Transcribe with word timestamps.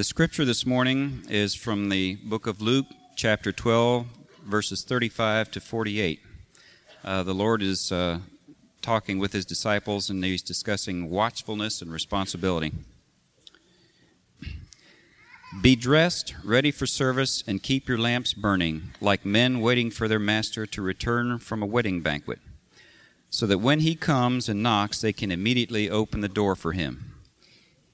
The 0.00 0.04
scripture 0.04 0.46
this 0.46 0.64
morning 0.64 1.26
is 1.28 1.54
from 1.54 1.90
the 1.90 2.14
book 2.14 2.46
of 2.46 2.62
Luke, 2.62 2.86
chapter 3.16 3.52
12, 3.52 4.06
verses 4.46 4.82
35 4.82 5.50
to 5.50 5.60
48. 5.60 6.20
Uh, 7.04 7.22
the 7.22 7.34
Lord 7.34 7.60
is 7.60 7.92
uh, 7.92 8.20
talking 8.80 9.18
with 9.18 9.34
his 9.34 9.44
disciples 9.44 10.08
and 10.08 10.24
he's 10.24 10.40
discussing 10.40 11.10
watchfulness 11.10 11.82
and 11.82 11.92
responsibility. 11.92 12.72
Be 15.60 15.76
dressed, 15.76 16.34
ready 16.42 16.70
for 16.70 16.86
service, 16.86 17.44
and 17.46 17.62
keep 17.62 17.86
your 17.86 17.98
lamps 17.98 18.32
burning, 18.32 18.94
like 19.02 19.26
men 19.26 19.60
waiting 19.60 19.90
for 19.90 20.08
their 20.08 20.18
master 20.18 20.64
to 20.64 20.80
return 20.80 21.38
from 21.38 21.62
a 21.62 21.66
wedding 21.66 22.00
banquet, 22.00 22.38
so 23.28 23.46
that 23.46 23.58
when 23.58 23.80
he 23.80 23.94
comes 23.94 24.48
and 24.48 24.62
knocks, 24.62 25.02
they 25.02 25.12
can 25.12 25.30
immediately 25.30 25.90
open 25.90 26.22
the 26.22 26.26
door 26.26 26.56
for 26.56 26.72
him. 26.72 27.09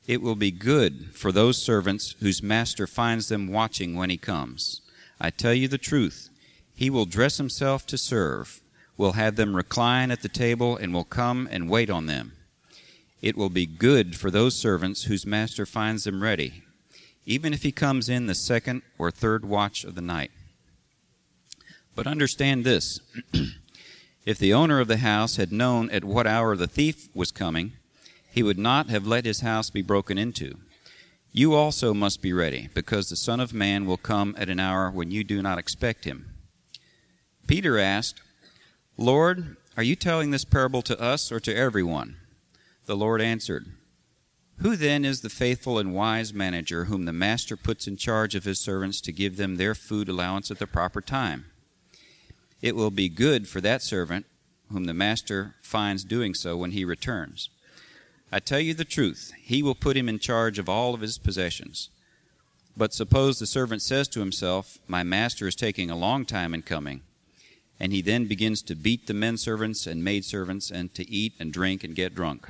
It 0.07 0.23
will 0.23 0.37
be 0.37 0.53
good 0.53 1.15
for 1.15 1.33
those 1.33 1.61
servants 1.61 2.15
whose 2.21 2.43
master 2.43 2.87
finds 2.87 3.29
them 3.29 3.49
watching 3.49 3.95
when 3.95 4.09
he 4.09 4.17
comes. 4.17 4.81
I 5.21 5.31
tell 5.31 5.55
you 5.55 5.67
the 5.67 5.79
truth. 5.79 6.31
He 6.75 6.91
will 6.91 7.07
dress 7.07 7.39
himself 7.39 7.87
to 7.87 7.99
serve, 7.99 8.61
will 8.97 9.13
have 9.13 9.37
them 9.37 9.57
recline 9.57 10.11
at 10.11 10.23
the 10.23 10.29
table, 10.29 10.77
and 10.77 10.95
will 10.95 11.05
come 11.05 11.49
and 11.51 11.69
wait 11.69 11.91
on 11.91 12.07
them. 12.07 12.33
It 13.21 13.37
will 13.37 13.51
be 13.51 13.67
good 13.67 14.15
for 14.15 14.31
those 14.31 14.55
servants 14.55 15.05
whose 15.05 15.27
master 15.27 15.67
finds 15.67 16.05
them 16.05 16.23
ready, 16.23 16.63
even 17.25 17.53
if 17.53 17.63
he 17.63 17.73
comes 17.73 18.09
in 18.09 18.27
the 18.27 18.35
second 18.35 18.83
or 18.99 19.11
third 19.11 19.45
watch 19.45 19.85
of 19.85 19.95
the 19.95 20.03
night. 20.03 20.31
But 21.97 22.07
understand 22.07 22.65
this 22.65 23.01
if 24.27 24.39
the 24.39 24.53
owner 24.53 24.79
of 24.79 24.89
the 24.89 24.99
house 24.99 25.37
had 25.37 25.51
known 25.51 25.91
at 25.91 26.05
what 26.05 26.27
hour 26.27 26.55
the 26.57 26.69
thief 26.69 27.09
was 27.15 27.33
coming, 27.33 27.73
he 28.37 28.43
would 28.43 28.59
not 28.59 28.91
have 28.91 29.07
let 29.07 29.25
his 29.25 29.41
house 29.41 29.71
be 29.71 29.81
broken 29.81 30.19
into. 30.19 30.59
You 31.33 31.55
also 31.55 31.95
must 31.95 32.21
be 32.21 32.35
ready, 32.35 32.69
because 32.75 33.09
the 33.09 33.17
Son 33.17 33.41
of 33.41 33.55
Man 33.55 33.87
will 33.87 33.97
come 33.97 34.35
at 34.37 34.51
an 34.51 34.61
hour 34.61 34.91
when 34.91 35.11
you 35.11 35.25
do 35.25 35.41
not 35.41 35.59
expect 35.59 36.05
him. 36.05 36.35
Peter 37.47 37.79
asked, 37.79 38.21
Lord, 38.99 39.57
are 39.75 39.83
you 39.83 39.97
telling 39.97 40.33
this 40.33 40.45
parable 40.45 40.83
to 40.83 41.01
us 41.01 41.33
or 41.33 41.41
to 41.41 41.57
everyone? 41.57 42.19
The 42.85 42.95
Lord 42.95 43.23
answered, 43.23 43.73
Who 44.59 44.77
then 44.77 45.07
is 45.07 45.23
the 45.23 45.31
faithful 45.31 45.79
and 45.79 45.95
wise 45.95 46.35
manager 46.35 46.85
whom 46.85 47.07
the 47.07 47.15
master 47.15 47.57
puts 47.57 47.87
in 47.87 47.97
charge 47.97 48.35
of 48.35 48.45
his 48.45 48.61
servants 48.61 49.01
to 49.01 49.13
give 49.13 49.39
them 49.39 49.57
their 49.57 49.75
food 49.75 50.11
allowance 50.11 50.51
at 50.51 50.59
the 50.59 50.67
proper 50.67 51.01
time? 51.01 51.47
It 52.61 52.77
will 52.77 52.91
be 52.91 53.09
good 53.09 53.49
for 53.49 53.63
that 53.63 53.81
servant 53.81 54.27
whom 54.71 54.85
the 54.85 54.93
master 54.93 55.55
finds 55.63 56.05
doing 56.05 56.35
so 56.35 56.55
when 56.59 56.73
he 56.73 56.85
returns. 56.85 57.49
I 58.33 58.41
tell 58.41 58.61
you 58.61 58.75
the 58.75 58.85
truth, 58.85 59.33
he 59.41 59.63
will 59.63 59.75
put 59.75 59.97
him 59.97 60.09
in 60.09 60.19
charge 60.19 60.59
of 60.59 60.69
all 60.69 60.95
of 60.95 61.01
his 61.01 61.19
possessions. 61.19 61.91
But 62.77 62.93
suppose 62.93 63.39
the 63.39 63.47
servant 63.47 63.83
says 63.83 64.09
to 64.09 64.21
himself, 64.21 64.79
My 64.87 65.03
master 65.03 65.47
is 65.47 65.55
taking 65.55 65.91
a 65.91 65.97
long 65.97 66.25
time 66.27 66.53
in 66.53 66.63
coming, 66.63 67.03
and 67.79 67.93
he 67.93 68.03
then 68.03 68.27
begins 68.27 68.63
to 68.63 68.75
beat 68.75 69.07
the 69.07 69.15
men 69.15 69.37
servants 69.37 69.87
and 69.87 70.03
maid 70.03 70.25
servants, 70.25 70.71
and 70.71 70.93
to 70.95 71.09
eat 71.09 71.35
and 71.39 71.53
drink 71.53 71.85
and 71.85 71.95
get 71.95 72.15
drunk. 72.15 72.49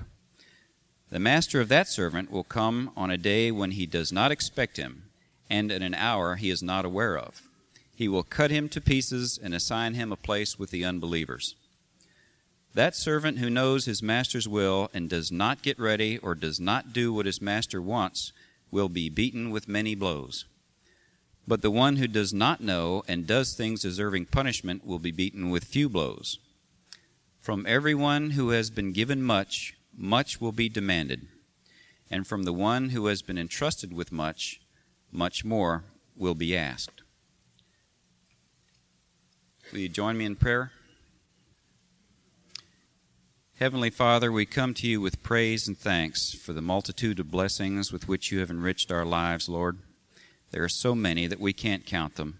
The 1.11 1.21
master 1.21 1.61
of 1.61 1.69
that 1.69 1.89
servant 1.89 2.31
will 2.31 2.43
come 2.43 2.91
on 2.97 3.11
a 3.11 3.17
day 3.17 3.53
when 3.53 3.73
he 3.73 3.87
does 3.87 4.13
not 4.13 4.33
expect 4.33 4.79
him, 4.79 5.05
and 5.49 5.71
at 5.71 5.83
an 5.83 5.95
hour 5.95 6.37
he 6.37 6.51
is 6.51 6.63
not 6.63 6.85
aware 6.85 7.17
of. 7.17 7.43
He 7.95 8.09
will 8.09 8.25
cut 8.25 8.51
him 8.51 8.69
to 8.71 8.81
pieces 8.81 9.39
and 9.41 9.55
assign 9.55 9.95
him 9.95 10.11
a 10.11 10.17
place 10.17 10.59
with 10.59 10.71
the 10.71 10.85
unbelievers. 10.85 11.55
That 12.77 12.95
servant 12.95 13.39
who 13.39 13.49
knows 13.49 13.87
his 13.87 14.03
master's 14.03 14.47
will 14.47 14.91
and 14.93 15.09
does 15.09 15.33
not 15.33 15.63
get 15.63 15.79
ready 15.79 16.19
or 16.19 16.35
does 16.35 16.61
not 16.61 16.93
do 16.93 17.11
what 17.11 17.25
his 17.25 17.41
master 17.41 17.81
wants 17.81 18.35
will 18.71 18.91
be 18.91 19.09
beaten 19.09 19.51
with 19.51 19.67
many 19.67 19.95
blows. 19.95 20.45
But 21.49 21.63
the 21.63 21.71
one 21.71 21.97
who 21.97 22.07
does 22.07 22.35
not 22.35 22.61
know 22.61 23.03
and 23.09 23.27
does 23.27 23.55
things 23.55 23.81
deserving 23.81 24.27
punishment 24.27 24.87
will 24.87 24.99
be 24.99 25.11
beaten 25.11 25.49
with 25.49 25.65
few 25.65 25.89
blows. 25.89 26.39
From 27.41 27.65
everyone 27.67 28.33
who 28.33 28.51
has 28.51 28.69
been 28.69 28.93
given 28.93 29.23
much, 29.23 29.75
much 29.97 30.39
will 30.39 30.53
be 30.53 30.69
demanded. 30.69 31.29
And 32.11 32.27
from 32.27 32.43
the 32.43 32.53
one 32.53 32.91
who 32.91 33.07
has 33.07 33.23
been 33.23 33.39
entrusted 33.39 33.95
with 33.95 34.13
much, 34.13 34.61
much 35.11 35.47
more 35.47 35.85
will 36.15 36.35
be 36.35 36.55
asked. 36.55 37.01
Will 39.73 39.79
you 39.79 39.89
join 39.89 40.19
me 40.19 40.27
in 40.27 40.37
prayer? 40.37 40.73
Heavenly 43.59 43.89
Father, 43.89 44.31
we 44.31 44.45
come 44.45 44.75
to 44.75 44.87
you 44.87 45.01
with 45.01 45.23
praise 45.23 45.67
and 45.67 45.79
thanks 45.79 46.35
for 46.35 46.53
the 46.53 46.61
multitude 46.61 47.19
of 47.19 47.31
blessings 47.31 47.91
with 47.91 48.07
which 48.07 48.31
you 48.31 48.41
have 48.41 48.51
enriched 48.51 48.93
our 48.93 49.07
lives, 49.07 49.49
Lord. 49.49 49.79
There 50.51 50.63
are 50.63 50.69
so 50.69 50.95
many 50.95 51.27
that 51.27 51.41
we 51.41 51.55
can't 51.55 51.87
count 51.87 52.17
them. 52.17 52.39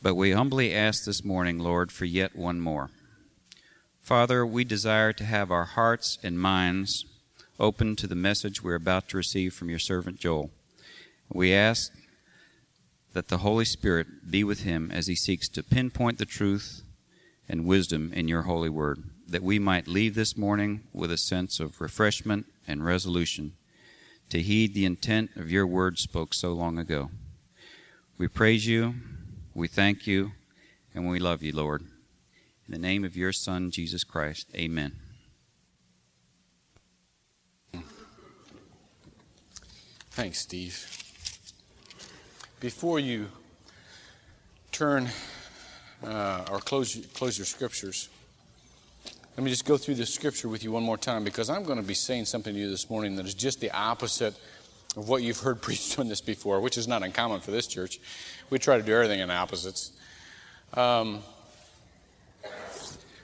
But 0.00 0.14
we 0.14 0.32
humbly 0.32 0.74
ask 0.74 1.04
this 1.04 1.22
morning, 1.22 1.58
Lord, 1.58 1.92
for 1.92 2.06
yet 2.06 2.34
one 2.34 2.58
more. 2.58 2.88
Father, 4.00 4.46
we 4.46 4.64
desire 4.64 5.12
to 5.12 5.24
have 5.24 5.50
our 5.50 5.66
hearts 5.66 6.16
and 6.22 6.40
minds 6.40 7.04
open 7.58 7.94
to 7.96 8.06
the 8.06 8.14
message 8.14 8.62
we're 8.62 8.76
about 8.76 9.10
to 9.10 9.18
receive 9.18 9.52
from 9.52 9.68
your 9.68 9.78
servant 9.78 10.18
Joel. 10.18 10.50
We 11.30 11.52
ask 11.52 11.92
that 13.12 13.28
the 13.28 13.38
Holy 13.38 13.66
Spirit 13.66 14.30
be 14.30 14.42
with 14.42 14.62
him 14.62 14.90
as 14.90 15.06
he 15.06 15.16
seeks 15.16 15.50
to 15.50 15.62
pinpoint 15.62 16.16
the 16.16 16.24
truth 16.24 16.82
and 17.46 17.66
wisdom 17.66 18.10
in 18.14 18.26
your 18.26 18.42
holy 18.42 18.70
word 18.70 19.02
that 19.30 19.42
we 19.44 19.60
might 19.60 19.86
leave 19.86 20.16
this 20.16 20.36
morning 20.36 20.82
with 20.92 21.12
a 21.12 21.16
sense 21.16 21.60
of 21.60 21.80
refreshment 21.80 22.46
and 22.66 22.84
resolution 22.84 23.52
to 24.28 24.42
heed 24.42 24.74
the 24.74 24.84
intent 24.84 25.30
of 25.36 25.50
your 25.52 25.66
word 25.66 25.98
spoke 25.98 26.34
so 26.34 26.52
long 26.52 26.78
ago. 26.78 27.10
We 28.18 28.26
praise 28.26 28.66
you, 28.66 28.94
we 29.54 29.68
thank 29.68 30.06
you, 30.06 30.32
and 30.94 31.08
we 31.08 31.20
love 31.20 31.44
you, 31.44 31.52
Lord. 31.52 31.82
In 31.82 32.72
the 32.72 32.78
name 32.78 33.04
of 33.04 33.16
your 33.16 33.32
Son, 33.32 33.70
Jesus 33.70 34.02
Christ, 34.02 34.48
amen. 34.54 34.96
Thanks, 40.10 40.40
Steve. 40.40 40.86
Before 42.58 42.98
you 42.98 43.28
turn 44.72 45.08
uh, 46.04 46.46
or 46.50 46.58
close, 46.58 46.96
close 47.14 47.38
your 47.38 47.46
scriptures, 47.46 48.08
let 49.36 49.44
me 49.44 49.50
just 49.50 49.64
go 49.64 49.76
through 49.76 49.94
the 49.94 50.06
scripture 50.06 50.48
with 50.48 50.64
you 50.64 50.72
one 50.72 50.82
more 50.82 50.98
time 50.98 51.22
because 51.22 51.48
I'm 51.50 51.62
going 51.62 51.78
to 51.80 51.86
be 51.86 51.94
saying 51.94 52.24
something 52.24 52.52
to 52.52 52.58
you 52.58 52.68
this 52.68 52.90
morning 52.90 53.14
that 53.16 53.26
is 53.26 53.34
just 53.34 53.60
the 53.60 53.70
opposite 53.70 54.34
of 54.96 55.08
what 55.08 55.22
you've 55.22 55.38
heard 55.38 55.62
preached 55.62 55.98
on 55.98 56.08
this 56.08 56.20
before, 56.20 56.60
which 56.60 56.76
is 56.76 56.88
not 56.88 57.02
uncommon 57.02 57.40
for 57.40 57.52
this 57.52 57.66
church. 57.66 58.00
We 58.50 58.58
try 58.58 58.76
to 58.76 58.82
do 58.82 58.92
everything 58.92 59.20
in 59.20 59.30
opposites. 59.30 59.92
Um, 60.74 61.20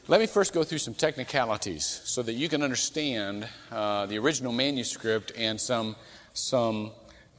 let 0.08 0.20
me 0.20 0.26
first 0.26 0.54
go 0.54 0.62
through 0.62 0.78
some 0.78 0.94
technicalities 0.94 1.84
so 2.04 2.22
that 2.22 2.34
you 2.34 2.48
can 2.48 2.62
understand 2.62 3.48
uh, 3.72 4.06
the 4.06 4.18
original 4.18 4.52
manuscript 4.52 5.32
and 5.36 5.60
some, 5.60 5.96
some 6.32 6.92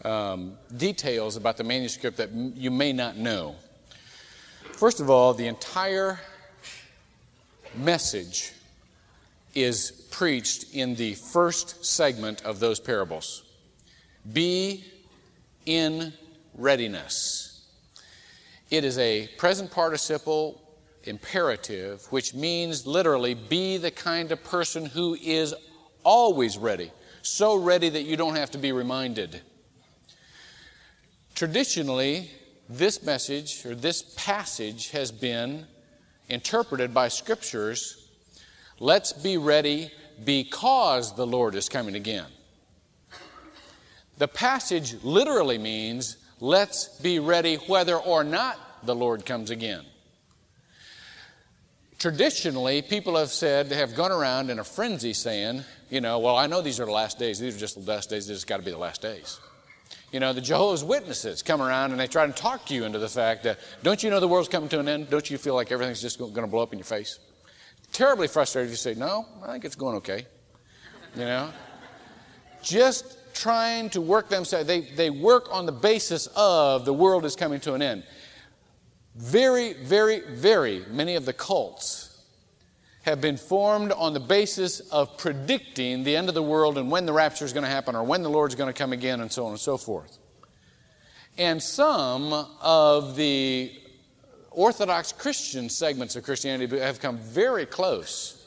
um, 0.04 0.58
details 0.76 1.38
about 1.38 1.56
the 1.56 1.64
manuscript 1.64 2.18
that 2.18 2.30
m- 2.30 2.52
you 2.58 2.70
may 2.70 2.92
not 2.92 3.16
know. 3.16 3.56
First 4.74 5.00
of 5.00 5.10
all, 5.10 5.34
the 5.34 5.48
entire 5.48 6.20
message 7.74 8.52
is 9.58 9.90
preached 10.12 10.76
in 10.76 10.94
the 10.94 11.16
first 11.16 11.84
segment 11.84 12.46
of 12.46 12.60
those 12.60 12.80
parables. 12.80 13.44
Be 14.32 14.84
in 15.66 16.14
readiness. 16.54 17.66
It 18.70 18.84
is 18.84 19.00
a 19.00 19.28
present 19.38 19.72
participle 19.72 20.62
imperative, 21.06 22.06
which 22.12 22.36
means 22.36 22.86
literally 22.86 23.34
be 23.34 23.78
the 23.78 23.90
kind 23.90 24.32
of 24.32 24.44
person 24.44 24.86
who 24.86 25.16
is 25.16 25.56
always 26.04 26.58
ready, 26.60 26.92
so 27.24 27.56
ready 27.56 27.90
that 27.90 28.04
you 28.04 28.16
don't 28.16 28.36
have 28.36 28.52
to 28.52 28.60
be 28.60 28.72
reminded. 28.72 29.42
Traditionally, 31.34 32.30
this 32.70 33.02
message 33.02 33.66
or 33.66 33.74
this 33.74 34.04
passage 34.18 34.92
has 34.92 35.12
been 35.12 35.66
interpreted 36.30 36.94
by 36.94 37.08
scriptures 37.08 38.07
Let's 38.80 39.12
be 39.12 39.38
ready 39.38 39.92
because 40.24 41.16
the 41.16 41.26
Lord 41.26 41.56
is 41.56 41.68
coming 41.70 41.96
again. 41.96 42.28
The 44.18 44.28
passage 44.28 44.96
literally 45.04 45.58
means 45.58 46.18
let's 46.40 47.00
be 47.00 47.20
ready 47.20 47.56
whether 47.56 47.96
or 47.96 48.24
not 48.24 48.58
the 48.84 48.96
Lord 48.96 49.26
comes 49.26 49.50
again. 49.50 49.84
Traditionally, 52.00 52.84
people 52.84 53.16
have 53.16 53.30
said, 53.30 53.70
they 53.70 53.76
have 53.76 53.96
gone 53.96 54.12
around 54.12 54.52
in 54.52 54.60
a 54.60 54.64
frenzy 54.64 55.14
saying, 55.14 55.64
you 55.90 56.00
know, 56.00 56.20
well, 56.20 56.38
I 56.38 56.46
know 56.46 56.62
these 56.62 56.80
are 56.80 56.86
the 56.86 56.92
last 56.92 57.18
days. 57.18 57.40
These 57.40 57.56
are 57.56 57.60
just 57.60 57.84
the 57.84 57.92
last 57.92 58.10
days. 58.10 58.28
This 58.28 58.38
has 58.38 58.46
got 58.46 58.58
to 58.58 58.64
be 58.64 58.72
the 58.72 58.78
last 58.78 59.02
days. 59.02 59.40
You 60.12 60.20
know, 60.20 60.32
the 60.32 60.42
Jehovah's 60.42 60.84
Witnesses 60.84 61.42
come 61.42 61.62
around 61.62 61.92
and 61.92 62.00
they 62.00 62.08
try 62.08 62.28
to 62.28 62.34
talk 62.34 62.70
you 62.70 62.86
into 62.86 63.00
the 63.00 63.10
fact 63.10 63.44
that, 63.44 63.60
don't 63.82 64.04
you 64.04 64.12
know 64.12 64.20
the 64.20 64.28
world's 64.28 64.50
coming 64.50 64.70
to 64.70 64.80
an 64.80 64.88
end? 64.88 65.10
Don't 65.10 65.30
you 65.30 65.40
feel 65.40 65.56
like 65.56 65.72
everything's 65.72 66.02
just 66.02 66.20
going 66.20 66.34
to 66.34 66.48
blow 66.48 66.62
up 66.62 66.72
in 66.72 66.80
your 66.80 66.86
face? 66.86 67.20
Terribly 67.98 68.28
frustrated 68.28 68.68
if 68.68 68.74
you 68.74 68.78
say, 68.78 68.94
No, 68.94 69.26
I 69.44 69.52
think 69.52 69.66
it's 69.66 69.76
going 69.76 69.98
okay. 69.98 70.28
You 71.16 71.26
know? 71.26 71.50
Just 72.62 73.18
trying 73.34 73.90
to 73.92 74.02
work 74.02 74.30
themselves, 74.30 74.68
they, 74.68 74.82
they 74.82 75.10
work 75.10 75.48
on 75.52 75.66
the 75.66 75.72
basis 75.72 76.28
of 76.36 76.86
the 76.86 76.94
world 76.94 77.26
is 77.26 77.36
coming 77.36 77.60
to 77.62 77.74
an 77.74 77.82
end. 77.82 78.04
Very, 79.16 79.74
very, 79.74 80.22
very 80.30 80.86
many 80.90 81.16
of 81.16 81.26
the 81.26 81.34
cults 81.34 82.24
have 83.02 83.20
been 83.20 83.38
formed 83.38 83.92
on 83.94 84.14
the 84.14 84.20
basis 84.20 84.80
of 84.80 85.18
predicting 85.18 86.04
the 86.04 86.16
end 86.16 86.30
of 86.30 86.36
the 86.36 86.44
world 86.44 86.78
and 86.78 86.92
when 86.92 87.06
the 87.06 87.14
rapture 87.14 87.46
is 87.46 87.54
going 87.54 87.64
to 87.64 87.70
happen 87.70 87.96
or 87.96 88.04
when 88.04 88.22
the 88.22 88.30
Lord's 88.30 88.54
going 88.54 88.72
to 88.72 88.78
come 88.78 88.94
again 88.94 89.22
and 89.22 89.32
so 89.32 89.46
on 89.46 89.52
and 89.52 89.60
so 89.60 89.78
forth. 89.78 90.20
And 91.38 91.62
some 91.64 92.34
of 92.62 93.16
the 93.16 93.72
Orthodox 94.58 95.12
Christian 95.12 95.70
segments 95.70 96.16
of 96.16 96.24
Christianity 96.24 96.80
have 96.80 97.00
come 97.00 97.20
very 97.20 97.68
close 97.68 98.44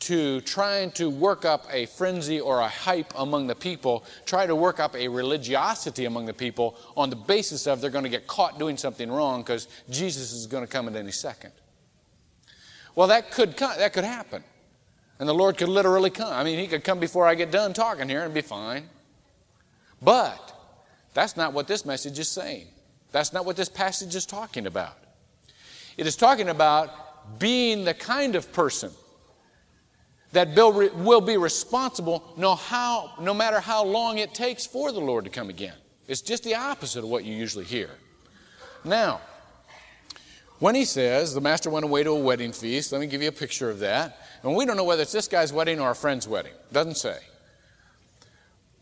to 0.00 0.42
trying 0.42 0.90
to 0.92 1.08
work 1.08 1.46
up 1.46 1.66
a 1.70 1.86
frenzy 1.86 2.40
or 2.40 2.60
a 2.60 2.68
hype 2.68 3.10
among 3.16 3.46
the 3.46 3.54
people, 3.54 4.04
try 4.26 4.44
to 4.44 4.54
work 4.54 4.78
up 4.78 4.94
a 4.94 5.08
religiosity 5.08 6.04
among 6.04 6.26
the 6.26 6.34
people 6.34 6.76
on 6.94 7.08
the 7.08 7.16
basis 7.16 7.66
of 7.66 7.80
they're 7.80 7.88
going 7.88 8.04
to 8.04 8.10
get 8.10 8.26
caught 8.26 8.58
doing 8.58 8.76
something 8.76 9.10
wrong 9.10 9.40
because 9.40 9.66
Jesus 9.88 10.32
is 10.32 10.46
going 10.46 10.62
to 10.62 10.70
come 10.70 10.86
at 10.88 10.94
any 10.94 11.10
second. 11.10 11.52
Well, 12.94 13.08
that 13.08 13.30
could 13.30 13.56
that 13.56 13.94
could 13.94 14.04
happen. 14.04 14.44
And 15.18 15.26
the 15.26 15.34
Lord 15.34 15.56
could 15.56 15.70
literally 15.70 16.10
come. 16.10 16.34
I 16.34 16.44
mean, 16.44 16.58
he 16.58 16.66
could 16.66 16.84
come 16.84 17.00
before 17.00 17.26
I 17.26 17.34
get 17.34 17.50
done 17.50 17.72
talking 17.72 18.10
here 18.10 18.24
and 18.24 18.34
be 18.34 18.42
fine. 18.42 18.90
But 20.02 20.54
that's 21.14 21.34
not 21.34 21.54
what 21.54 21.66
this 21.66 21.86
message 21.86 22.18
is 22.18 22.28
saying. 22.28 22.66
That's 23.10 23.32
not 23.32 23.46
what 23.46 23.56
this 23.56 23.70
passage 23.70 24.14
is 24.14 24.26
talking 24.26 24.66
about. 24.66 24.99
It 26.00 26.06
is 26.06 26.16
talking 26.16 26.48
about 26.48 27.38
being 27.38 27.84
the 27.84 27.92
kind 27.92 28.34
of 28.34 28.54
person 28.54 28.90
that 30.32 30.48
will 30.56 31.20
be 31.20 31.36
responsible 31.36 32.32
no, 32.38 32.54
how, 32.54 33.12
no 33.20 33.34
matter 33.34 33.60
how 33.60 33.84
long 33.84 34.16
it 34.16 34.32
takes 34.32 34.64
for 34.64 34.92
the 34.92 34.98
Lord 34.98 35.24
to 35.24 35.30
come 35.30 35.50
again. 35.50 35.74
It's 36.08 36.22
just 36.22 36.42
the 36.42 36.54
opposite 36.54 37.04
of 37.04 37.10
what 37.10 37.24
you 37.24 37.34
usually 37.34 37.66
hear. 37.66 37.90
Now, 38.82 39.20
when 40.58 40.74
he 40.74 40.86
says 40.86 41.34
the 41.34 41.42
master 41.42 41.68
went 41.68 41.84
away 41.84 42.02
to 42.02 42.12
a 42.12 42.18
wedding 42.18 42.52
feast, 42.52 42.92
let 42.92 43.02
me 43.02 43.06
give 43.06 43.20
you 43.20 43.28
a 43.28 43.32
picture 43.32 43.68
of 43.68 43.80
that. 43.80 44.26
And 44.42 44.56
we 44.56 44.64
don't 44.64 44.78
know 44.78 44.84
whether 44.84 45.02
it's 45.02 45.12
this 45.12 45.28
guy's 45.28 45.52
wedding 45.52 45.80
or 45.80 45.90
a 45.90 45.94
friend's 45.94 46.26
wedding. 46.26 46.54
Doesn't 46.72 46.96
say. 46.96 47.18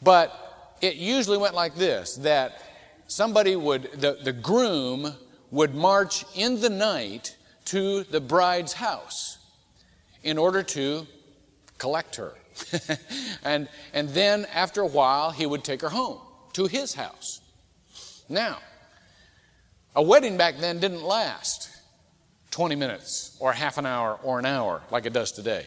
But 0.01 0.77
it 0.81 0.95
usually 0.95 1.39
went 1.39 1.57
like 1.57 1.75
this 1.75 2.15
that 2.19 2.63
somebody 3.09 3.57
would, 3.57 3.91
the, 3.95 4.19
the 4.23 4.33
groom 4.33 5.15
would 5.51 5.75
march 5.75 6.25
in 6.35 6.61
the 6.61 6.71
night 6.71 7.37
to 7.67 8.05
the 8.05 8.21
bride's 8.21 8.73
house 8.73 9.39
in 10.23 10.39
order 10.39 10.63
to 10.63 11.07
collect 11.79 12.17
her. 12.17 12.35
and, 13.45 13.69
and 13.93 14.09
then 14.11 14.47
after 14.53 14.81
a 14.81 14.87
while, 14.87 15.31
he 15.31 15.47
would 15.47 15.65
take 15.65 15.81
her 15.81 15.89
home 15.89 16.19
to 16.55 16.67
his 16.67 16.95
house. 16.95 17.41
Now, 18.29 18.59
a 19.95 20.03
wedding 20.03 20.37
back 20.37 20.59
then 20.59 20.81
didn't 20.81 21.03
last 21.03 21.71
20 22.51 22.75
minutes 22.75 23.37
or 23.41 23.53
half 23.53 23.79
an 23.79 23.87
hour 23.87 24.19
or 24.23 24.39
an 24.39 24.47
hour 24.47 24.83
like 24.91 25.07
it 25.07 25.13
does 25.13 25.33
today. 25.33 25.67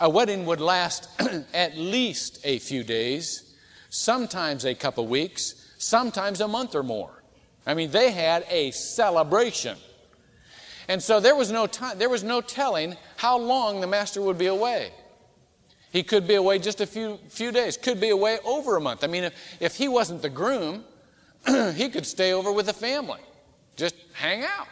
A 0.00 0.10
wedding 0.10 0.44
would 0.46 0.60
last 0.60 1.08
at 1.54 1.76
least 1.76 2.40
a 2.44 2.58
few 2.58 2.82
days, 2.82 3.54
sometimes 3.88 4.64
a 4.64 4.74
couple 4.74 5.06
weeks, 5.06 5.54
sometimes 5.78 6.40
a 6.40 6.48
month 6.48 6.74
or 6.74 6.82
more. 6.82 7.13
I 7.66 7.74
mean, 7.74 7.90
they 7.90 8.10
had 8.10 8.44
a 8.48 8.70
celebration. 8.72 9.76
And 10.88 11.02
so 11.02 11.20
there 11.20 11.34
was 11.34 11.50
no 11.50 11.66
time, 11.66 11.98
there 11.98 12.10
was 12.10 12.22
no 12.22 12.40
telling 12.40 12.96
how 13.16 13.38
long 13.38 13.80
the 13.80 13.86
master 13.86 14.20
would 14.20 14.38
be 14.38 14.46
away. 14.46 14.92
He 15.90 16.02
could 16.02 16.26
be 16.26 16.34
away 16.34 16.58
just 16.58 16.80
a 16.80 16.86
few, 16.86 17.18
few 17.28 17.52
days, 17.52 17.76
could 17.76 18.00
be 18.00 18.10
away 18.10 18.38
over 18.44 18.76
a 18.76 18.80
month. 18.80 19.04
I 19.04 19.06
mean, 19.06 19.24
if, 19.24 19.34
if 19.60 19.76
he 19.76 19.88
wasn't 19.88 20.22
the 20.22 20.28
groom, 20.28 20.84
he 21.74 21.88
could 21.88 22.04
stay 22.04 22.32
over 22.32 22.52
with 22.52 22.66
the 22.66 22.72
family, 22.72 23.20
just 23.76 23.94
hang 24.12 24.42
out. 24.42 24.66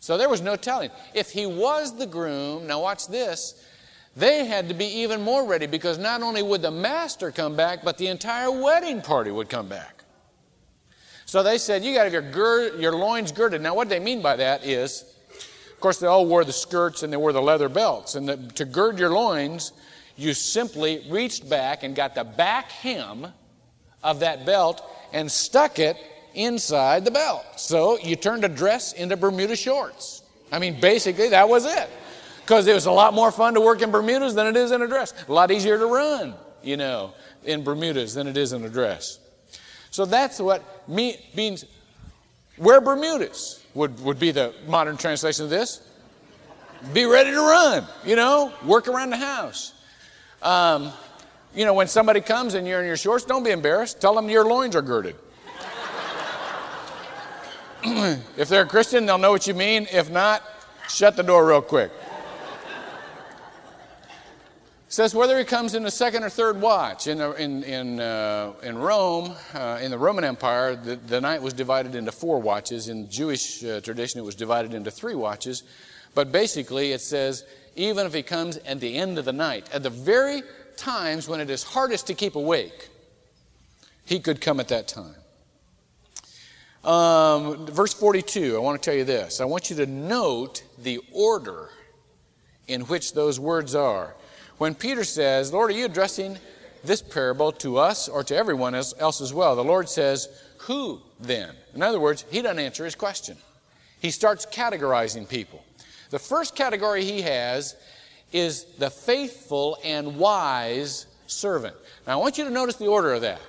So 0.00 0.18
there 0.18 0.28
was 0.28 0.40
no 0.40 0.56
telling. 0.56 0.90
If 1.14 1.30
he 1.30 1.46
was 1.46 1.96
the 1.96 2.08
groom, 2.08 2.66
now 2.66 2.82
watch 2.82 3.06
this, 3.06 3.64
they 4.16 4.44
had 4.44 4.68
to 4.68 4.74
be 4.74 4.84
even 4.84 5.22
more 5.22 5.46
ready 5.46 5.66
because 5.66 5.96
not 5.96 6.22
only 6.22 6.42
would 6.42 6.60
the 6.60 6.72
master 6.72 7.30
come 7.30 7.54
back, 7.54 7.84
but 7.84 7.96
the 7.98 8.08
entire 8.08 8.50
wedding 8.50 9.00
party 9.00 9.30
would 9.30 9.48
come 9.48 9.68
back. 9.68 10.01
So 11.32 11.42
they 11.42 11.56
said, 11.56 11.82
You 11.82 11.94
got 11.94 12.04
to 12.04 12.10
have 12.10 12.34
your, 12.36 12.78
your 12.78 12.92
loins 12.92 13.32
girded. 13.32 13.62
Now, 13.62 13.74
what 13.74 13.88
they 13.88 13.98
mean 13.98 14.20
by 14.20 14.36
that 14.36 14.66
is, 14.66 15.02
of 15.72 15.80
course, 15.80 15.98
they 15.98 16.06
all 16.06 16.26
wore 16.26 16.44
the 16.44 16.52
skirts 16.52 17.04
and 17.04 17.10
they 17.10 17.16
wore 17.16 17.32
the 17.32 17.40
leather 17.40 17.70
belts. 17.70 18.16
And 18.16 18.28
the, 18.28 18.36
to 18.56 18.66
gird 18.66 18.98
your 18.98 19.08
loins 19.08 19.72
you 20.14 20.34
simply 20.34 21.06
reached 21.08 21.48
back 21.48 21.84
and 21.84 21.96
got 21.96 22.14
the 22.14 22.22
back 22.22 22.70
hem 22.70 23.28
of 24.02 24.20
that 24.20 24.44
belt 24.44 24.84
and 25.14 25.32
stuck 25.32 25.78
it 25.78 25.96
inside 26.34 27.06
the 27.06 27.10
belt. 27.10 27.46
So 27.56 27.96
you 28.00 28.14
turned 28.14 28.44
a 28.44 28.48
dress 28.50 28.92
into 28.92 29.16
Bermuda 29.16 29.56
shorts. 29.56 30.24
I 30.52 30.58
mean, 30.58 30.82
basically, 30.82 31.30
that 31.30 31.48
was 31.48 31.64
it. 31.64 31.88
Because 32.42 32.66
it 32.66 32.74
was 32.74 32.84
a 32.84 32.92
lot 32.92 33.14
more 33.14 33.32
fun 33.32 33.54
to 33.54 33.60
work 33.62 33.80
in 33.80 33.90
Bermudas 33.90 34.34
than 34.34 34.48
it 34.48 34.56
is 34.58 34.70
in 34.70 34.82
a 34.82 34.86
dress. 34.86 35.14
A 35.26 35.32
lot 35.32 35.50
easier 35.50 35.78
to 35.78 35.86
run, 35.86 36.34
you 36.62 36.76
know, 36.76 37.14
in 37.42 37.64
Bermudas 37.64 38.12
than 38.12 38.26
it 38.26 38.36
is 38.36 38.52
in 38.52 38.62
a 38.66 38.68
dress. 38.68 39.18
So 39.90 40.04
that's 40.04 40.38
what 40.38 40.71
me, 40.88 41.16
means. 41.34 41.64
Wear 42.58 42.80
Bermudas 42.80 43.64
would, 43.74 43.98
would 44.04 44.18
be 44.18 44.30
the 44.30 44.54
modern 44.66 44.96
translation 44.96 45.44
of 45.44 45.50
this. 45.50 45.80
Be 46.92 47.04
ready 47.06 47.30
to 47.30 47.40
run, 47.40 47.86
you 48.04 48.16
know, 48.16 48.52
work 48.64 48.88
around 48.88 49.10
the 49.10 49.16
house. 49.16 49.72
Um, 50.42 50.92
you 51.54 51.64
know, 51.64 51.74
when 51.74 51.86
somebody 51.86 52.20
comes 52.20 52.54
and 52.54 52.66
you're 52.66 52.80
in 52.80 52.86
your 52.86 52.96
shorts, 52.96 53.24
don't 53.24 53.44
be 53.44 53.50
embarrassed. 53.50 54.00
Tell 54.00 54.14
them 54.14 54.28
your 54.28 54.44
loins 54.44 54.74
are 54.74 54.82
girded. 54.82 55.14
if 57.84 58.48
they're 58.48 58.62
a 58.62 58.66
Christian, 58.66 59.06
they'll 59.06 59.18
know 59.18 59.30
what 59.30 59.46
you 59.46 59.54
mean. 59.54 59.86
If 59.92 60.10
not, 60.10 60.42
shut 60.88 61.16
the 61.16 61.22
door 61.22 61.46
real 61.46 61.62
quick. 61.62 61.92
Says 64.92 65.14
whether 65.14 65.38
he 65.38 65.44
comes 65.44 65.74
in 65.74 65.82
the 65.82 65.90
second 65.90 66.22
or 66.22 66.28
third 66.28 66.60
watch. 66.60 67.06
In, 67.06 67.18
in, 67.18 67.64
in, 67.64 67.98
uh, 67.98 68.52
in 68.62 68.76
Rome, 68.76 69.34
uh, 69.54 69.78
in 69.80 69.90
the 69.90 69.96
Roman 69.96 70.22
Empire, 70.22 70.76
the, 70.76 70.96
the, 70.96 71.18
night 71.18 71.40
was 71.40 71.54
divided 71.54 71.94
into 71.94 72.12
four 72.12 72.38
watches. 72.42 72.90
In 72.90 73.08
Jewish 73.08 73.64
uh, 73.64 73.80
tradition, 73.80 74.20
it 74.20 74.22
was 74.22 74.34
divided 74.34 74.74
into 74.74 74.90
three 74.90 75.14
watches. 75.14 75.62
But 76.14 76.30
basically, 76.30 76.92
it 76.92 77.00
says 77.00 77.46
even 77.74 78.04
if 78.04 78.12
he 78.12 78.22
comes 78.22 78.58
at 78.58 78.80
the 78.80 78.98
end 78.98 79.16
of 79.16 79.24
the 79.24 79.32
night, 79.32 79.66
at 79.72 79.82
the 79.82 79.88
very 79.88 80.42
times 80.76 81.26
when 81.26 81.40
it 81.40 81.48
is 81.48 81.62
hardest 81.62 82.06
to 82.08 82.14
keep 82.14 82.36
awake, 82.36 82.90
he 84.04 84.20
could 84.20 84.42
come 84.42 84.60
at 84.60 84.68
that 84.68 84.88
time. 84.88 85.14
Um, 86.84 87.64
verse 87.64 87.94
42, 87.94 88.56
I 88.56 88.58
want 88.58 88.82
to 88.82 88.90
tell 88.90 88.98
you 88.98 89.04
this. 89.04 89.40
I 89.40 89.46
want 89.46 89.70
you 89.70 89.76
to 89.76 89.86
note 89.86 90.64
the 90.76 91.00
order 91.14 91.70
in 92.68 92.82
which 92.82 93.14
those 93.14 93.40
words 93.40 93.74
are. 93.74 94.16
When 94.58 94.74
Peter 94.74 95.04
says, 95.04 95.52
Lord, 95.52 95.70
are 95.70 95.74
you 95.74 95.86
addressing 95.86 96.38
this 96.84 97.02
parable 97.02 97.52
to 97.52 97.78
us 97.78 98.08
or 98.08 98.24
to 98.24 98.36
everyone 98.36 98.74
else 98.74 99.20
as 99.20 99.32
well? 99.32 99.56
The 99.56 99.64
Lord 99.64 99.88
says, 99.88 100.28
Who 100.58 101.00
then? 101.20 101.54
In 101.74 101.82
other 101.82 102.00
words, 102.00 102.24
he 102.30 102.42
doesn't 102.42 102.58
answer 102.58 102.84
his 102.84 102.94
question. 102.94 103.36
He 104.00 104.10
starts 104.10 104.46
categorizing 104.46 105.28
people. 105.28 105.64
The 106.10 106.18
first 106.18 106.54
category 106.54 107.04
he 107.04 107.22
has 107.22 107.76
is 108.32 108.64
the 108.78 108.90
faithful 108.90 109.78
and 109.84 110.16
wise 110.16 111.06
servant. 111.26 111.76
Now, 112.06 112.14
I 112.14 112.16
want 112.16 112.38
you 112.38 112.44
to 112.44 112.50
notice 112.50 112.76
the 112.76 112.86
order 112.86 113.12
of 113.12 113.22
that. 113.22 113.40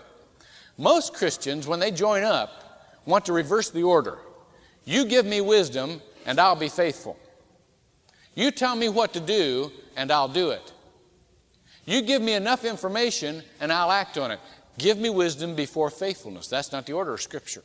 Most 0.78 1.14
Christians, 1.14 1.68
when 1.68 1.80
they 1.80 1.92
join 1.92 2.24
up, 2.24 3.00
want 3.06 3.26
to 3.26 3.34
reverse 3.34 3.70
the 3.70 3.84
order. 3.84 4.18
You 4.86 5.06
give 5.06 5.26
me 5.26 5.42
wisdom, 5.42 6.02
and 6.26 6.40
I'll 6.40 6.56
be 6.56 6.70
faithful. 6.70 7.18
You 8.36 8.52
tell 8.52 8.76
me 8.76 8.90
what 8.90 9.14
to 9.14 9.20
do, 9.20 9.72
and 9.96 10.12
I'll 10.12 10.28
do 10.28 10.50
it. 10.52 10.73
You 11.86 12.02
give 12.02 12.22
me 12.22 12.34
enough 12.34 12.64
information, 12.64 13.44
and 13.60 13.72
I'll 13.72 13.92
act 13.92 14.18
on 14.18 14.32
it. 14.32 14.40
Give 14.78 14.98
me 14.98 15.10
wisdom 15.10 15.56
before 15.56 15.90
faithfulness. 15.90 16.48
That's 16.48 16.72
not 16.72 16.86
the 16.86 16.94
order 16.94 17.14
of 17.14 17.22
Scripture. 17.22 17.64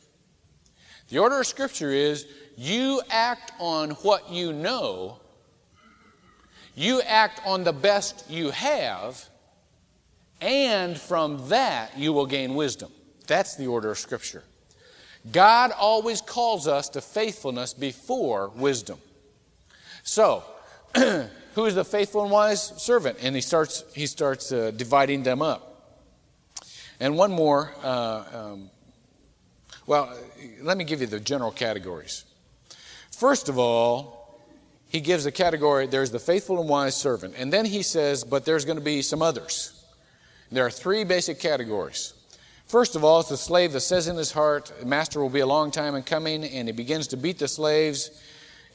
The 1.09 1.19
order 1.19 1.39
of 1.39 1.47
Scripture 1.47 1.91
is 1.91 2.27
you 2.55 3.01
act 3.09 3.53
on 3.59 3.91
what 3.91 4.29
you 4.29 4.53
know, 4.53 5.19
you 6.75 7.01
act 7.01 7.41
on 7.45 7.63
the 7.63 7.73
best 7.73 8.29
you 8.29 8.51
have, 8.51 9.27
and 10.41 10.97
from 10.97 11.49
that 11.49 11.97
you 11.97 12.13
will 12.13 12.25
gain 12.25 12.55
wisdom. 12.55 12.91
That's 13.27 13.55
the 13.55 13.67
order 13.67 13.91
of 13.91 13.97
Scripture. 13.97 14.43
God 15.31 15.71
always 15.71 16.21
calls 16.21 16.67
us 16.67 16.89
to 16.89 17.01
faithfulness 17.01 17.73
before 17.73 18.49
wisdom. 18.55 18.99
So, 20.03 20.43
who 21.59 21.65
is 21.65 21.75
the 21.75 21.83
faithful 21.83 22.21
and 22.21 22.31
wise 22.31 22.61
servant? 22.81 23.17
And 23.21 23.35
he 23.35 23.41
starts, 23.41 23.83
he 23.93 24.07
starts 24.07 24.49
uh, 24.53 24.71
dividing 24.71 25.23
them 25.23 25.41
up. 25.41 25.99
And 27.01 27.17
one 27.17 27.33
more, 27.33 27.73
uh, 27.83 28.23
um, 28.33 28.69
well, 29.85 30.17
let 30.61 30.77
me 30.77 30.85
give 30.85 31.01
you 31.01 31.07
the 31.07 31.19
general 31.19 31.51
categories. 31.51 32.23
First 33.11 33.49
of 33.49 33.59
all, 33.59 34.39
he 34.87 35.01
gives 35.01 35.25
a 35.25 35.33
category 35.33 35.85
there's 35.85 36.11
the 36.11 36.19
faithful 36.19 36.61
and 36.61 36.69
wise 36.69 36.95
servant. 36.95 37.33
And 37.37 37.51
then 37.51 37.65
he 37.65 37.81
says, 37.81 38.23
but 38.23 38.45
there's 38.45 38.63
going 38.63 38.77
to 38.77 38.83
be 38.83 39.01
some 39.01 39.21
others. 39.21 39.83
There 40.53 40.65
are 40.65 40.71
three 40.71 41.03
basic 41.03 41.41
categories. 41.41 42.13
First 42.67 42.95
of 42.95 43.03
all, 43.03 43.19
it's 43.19 43.27
the 43.27 43.35
slave 43.35 43.73
that 43.73 43.81
says 43.81 44.07
in 44.07 44.15
his 44.15 44.31
heart, 44.31 44.71
Master 44.85 45.19
will 45.19 45.29
be 45.29 45.41
a 45.41 45.45
long 45.45 45.71
time 45.71 45.95
in 45.95 46.03
coming, 46.03 46.45
and 46.45 46.69
he 46.69 46.71
begins 46.71 47.07
to 47.07 47.17
beat 47.17 47.37
the 47.37 47.49
slaves. 47.49 48.11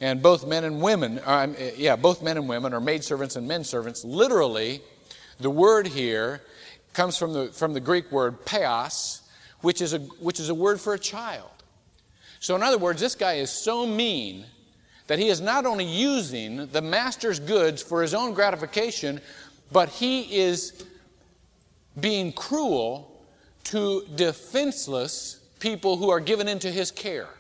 And 0.04 0.20
both 0.20 0.46
men 0.46 0.64
and 0.64 0.82
women, 0.82 1.18
uh, 1.20 1.54
yeah, 1.78 1.96
both 1.96 2.22
men 2.22 2.36
and 2.36 2.46
women 2.46 2.74
are 2.74 2.80
maidservants 2.80 3.36
and 3.36 3.48
men 3.48 3.64
servants. 3.64 4.04
Literally, 4.04 4.82
the 5.40 5.48
word 5.48 5.86
here 5.86 6.42
comes 6.92 7.16
from 7.16 7.32
the, 7.32 7.46
from 7.46 7.72
the 7.72 7.80
Greek 7.80 8.12
word 8.12 8.44
peos, 8.44 9.22
which 9.62 9.80
is, 9.80 9.94
a, 9.94 10.00
which 10.20 10.38
is 10.38 10.50
a 10.50 10.54
word 10.54 10.78
for 10.78 10.92
a 10.92 10.98
child. 10.98 11.48
So, 12.38 12.54
in 12.54 12.62
other 12.62 12.76
words, 12.76 13.00
this 13.00 13.14
guy 13.14 13.36
is 13.36 13.50
so 13.50 13.86
mean 13.86 14.44
that 15.06 15.18
he 15.18 15.28
is 15.28 15.40
not 15.40 15.64
only 15.64 15.86
using 15.86 16.66
the 16.66 16.82
master's 16.82 17.40
goods 17.40 17.80
for 17.80 18.02
his 18.02 18.12
own 18.12 18.34
gratification, 18.34 19.22
but 19.72 19.88
he 19.88 20.36
is 20.36 20.84
being 21.98 22.30
cruel 22.30 23.24
to 23.64 24.04
defenseless 24.16 25.40
people 25.60 25.96
who 25.96 26.10
are 26.10 26.20
given 26.20 26.46
into 26.46 26.70
his 26.70 26.90
care. 26.90 27.30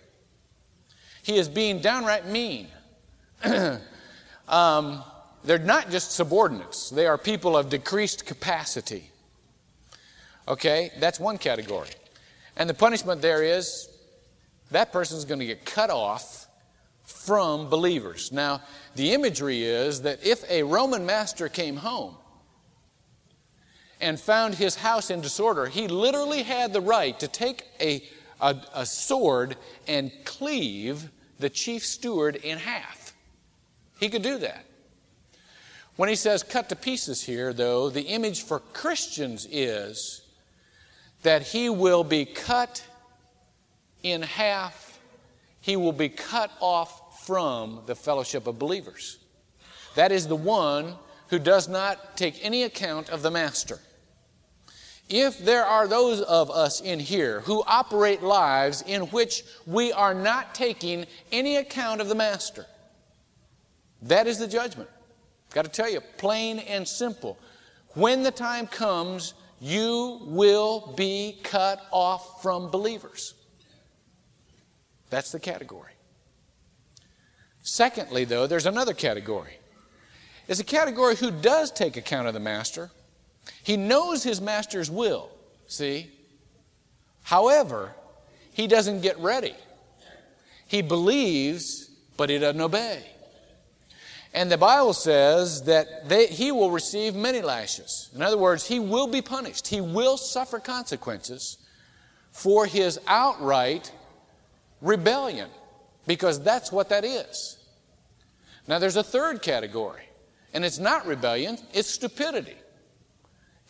He 1.24 1.38
is 1.38 1.48
being 1.48 1.80
downright 1.80 2.26
mean. 2.26 2.68
um, 4.48 5.02
they're 5.42 5.58
not 5.58 5.90
just 5.90 6.12
subordinates, 6.12 6.90
they 6.90 7.06
are 7.06 7.18
people 7.18 7.56
of 7.56 7.70
decreased 7.70 8.26
capacity. 8.26 9.10
Okay, 10.46 10.90
that's 11.00 11.18
one 11.18 11.38
category. 11.38 11.88
And 12.56 12.68
the 12.68 12.74
punishment 12.74 13.22
there 13.22 13.42
is 13.42 13.88
that 14.70 14.92
person 14.92 15.16
is 15.16 15.24
going 15.24 15.40
to 15.40 15.46
get 15.46 15.64
cut 15.64 15.88
off 15.88 16.46
from 17.04 17.70
believers. 17.70 18.30
Now, 18.30 18.60
the 18.94 19.12
imagery 19.12 19.62
is 19.62 20.02
that 20.02 20.24
if 20.24 20.48
a 20.50 20.62
Roman 20.62 21.06
master 21.06 21.48
came 21.48 21.76
home 21.76 22.16
and 23.98 24.20
found 24.20 24.56
his 24.56 24.76
house 24.76 25.10
in 25.10 25.22
disorder, 25.22 25.66
he 25.66 25.88
literally 25.88 26.42
had 26.42 26.74
the 26.74 26.82
right 26.82 27.18
to 27.20 27.28
take 27.28 27.64
a, 27.80 28.02
a, 28.42 28.56
a 28.74 28.84
sword 28.84 29.56
and 29.88 30.12
cleave 30.26 31.08
the 31.38 31.50
chief 31.50 31.84
steward 31.84 32.36
in 32.36 32.58
half. 32.58 33.12
He 33.98 34.08
could 34.08 34.22
do 34.22 34.38
that. 34.38 34.64
When 35.96 36.08
he 36.08 36.16
says 36.16 36.42
cut 36.42 36.68
to 36.70 36.76
pieces 36.76 37.22
here, 37.22 37.52
though, 37.52 37.88
the 37.88 38.02
image 38.02 38.42
for 38.42 38.58
Christians 38.58 39.46
is 39.50 40.22
that 41.22 41.42
he 41.42 41.68
will 41.70 42.04
be 42.04 42.24
cut 42.24 42.84
in 44.02 44.22
half, 44.22 44.98
he 45.60 45.76
will 45.76 45.92
be 45.92 46.08
cut 46.08 46.50
off 46.60 47.24
from 47.26 47.80
the 47.86 47.94
fellowship 47.94 48.46
of 48.46 48.58
believers. 48.58 49.18
That 49.94 50.12
is 50.12 50.26
the 50.26 50.36
one 50.36 50.94
who 51.28 51.38
does 51.38 51.68
not 51.68 52.16
take 52.16 52.44
any 52.44 52.64
account 52.64 53.08
of 53.08 53.22
the 53.22 53.30
master. 53.30 53.78
If 55.08 55.44
there 55.44 55.64
are 55.64 55.86
those 55.86 56.22
of 56.22 56.50
us 56.50 56.80
in 56.80 56.98
here 56.98 57.40
who 57.40 57.62
operate 57.66 58.22
lives 58.22 58.82
in 58.86 59.02
which 59.02 59.44
we 59.66 59.92
are 59.92 60.14
not 60.14 60.54
taking 60.54 61.06
any 61.30 61.56
account 61.56 62.00
of 62.00 62.08
the 62.08 62.14
master, 62.14 62.66
that 64.02 64.26
is 64.26 64.38
the 64.38 64.48
judgment. 64.48 64.88
Got 65.52 65.66
to 65.66 65.70
tell 65.70 65.90
you, 65.90 66.00
plain 66.18 66.58
and 66.58 66.88
simple. 66.88 67.38
When 67.90 68.22
the 68.22 68.30
time 68.30 68.66
comes, 68.66 69.34
you 69.60 70.20
will 70.22 70.94
be 70.96 71.38
cut 71.42 71.86
off 71.90 72.42
from 72.42 72.70
believers. 72.70 73.34
That's 75.10 75.30
the 75.30 75.38
category. 75.38 75.92
Secondly, 77.62 78.24
though, 78.24 78.46
there's 78.46 78.66
another 78.66 78.94
category. 78.94 79.58
It's 80.48 80.60
a 80.60 80.64
category 80.64 81.16
who 81.16 81.30
does 81.30 81.70
take 81.70 81.96
account 81.96 82.26
of 82.28 82.34
the 82.34 82.40
master. 82.40 82.90
He 83.62 83.76
knows 83.76 84.22
his 84.22 84.40
master's 84.40 84.90
will, 84.90 85.30
see? 85.66 86.10
However, 87.22 87.94
he 88.52 88.66
doesn't 88.66 89.00
get 89.00 89.18
ready. 89.18 89.54
He 90.66 90.82
believes, 90.82 91.88
but 92.16 92.30
he 92.30 92.38
doesn't 92.38 92.60
obey. 92.60 93.04
And 94.32 94.50
the 94.50 94.58
Bible 94.58 94.92
says 94.92 95.62
that 95.62 96.08
they, 96.08 96.26
he 96.26 96.50
will 96.50 96.70
receive 96.70 97.14
many 97.14 97.40
lashes. 97.40 98.10
In 98.14 98.22
other 98.22 98.36
words, 98.36 98.66
he 98.66 98.80
will 98.80 99.06
be 99.06 99.22
punished. 99.22 99.68
He 99.68 99.80
will 99.80 100.16
suffer 100.16 100.58
consequences 100.58 101.58
for 102.32 102.66
his 102.66 102.98
outright 103.06 103.92
rebellion, 104.80 105.48
because 106.06 106.42
that's 106.42 106.72
what 106.72 106.88
that 106.88 107.04
is. 107.04 107.58
Now, 108.66 108.78
there's 108.80 108.96
a 108.96 109.04
third 109.04 109.40
category, 109.40 110.02
and 110.52 110.64
it's 110.64 110.78
not 110.78 111.06
rebellion, 111.06 111.58
it's 111.72 111.88
stupidity, 111.88 112.56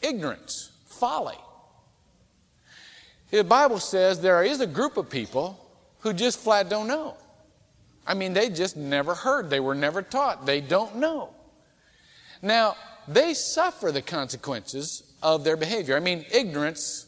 ignorance, 0.04 0.70
folly. 0.86 1.36
The 3.30 3.42
Bible 3.42 3.80
says 3.80 4.20
there 4.20 4.44
is 4.44 4.60
a 4.60 4.66
group 4.66 4.96
of 4.96 5.10
people 5.10 5.58
who 6.00 6.12
just 6.12 6.38
flat 6.38 6.68
don't 6.68 6.86
know. 6.86 7.16
I 8.06 8.14
mean, 8.14 8.34
they 8.34 8.50
just 8.50 8.76
never 8.76 9.14
heard, 9.14 9.50
they 9.50 9.60
were 9.60 9.74
never 9.74 10.02
taught, 10.02 10.46
they 10.46 10.60
don't 10.60 10.96
know. 10.96 11.30
Now, 12.42 12.76
they 13.08 13.34
suffer 13.34 13.90
the 13.90 14.02
consequences 14.02 15.02
of 15.22 15.44
their 15.44 15.56
behavior. 15.56 15.96
I 15.96 16.00
mean, 16.00 16.24
ignorance 16.30 17.06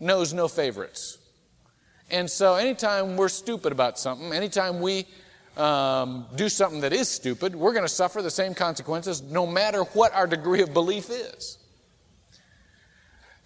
knows 0.00 0.32
no 0.32 0.48
favorites. 0.48 1.18
And 2.10 2.30
so, 2.30 2.54
anytime 2.54 3.16
we're 3.16 3.28
stupid 3.28 3.72
about 3.72 3.98
something, 3.98 4.32
anytime 4.32 4.80
we 4.80 5.06
um, 5.56 6.26
do 6.34 6.48
something 6.48 6.80
that 6.80 6.92
is 6.92 7.08
stupid, 7.08 7.54
we're 7.54 7.72
going 7.72 7.84
to 7.84 7.92
suffer 7.92 8.22
the 8.22 8.30
same 8.30 8.54
consequences 8.54 9.22
no 9.22 9.46
matter 9.46 9.84
what 9.84 10.12
our 10.14 10.26
degree 10.26 10.62
of 10.62 10.72
belief 10.72 11.10
is. 11.10 11.58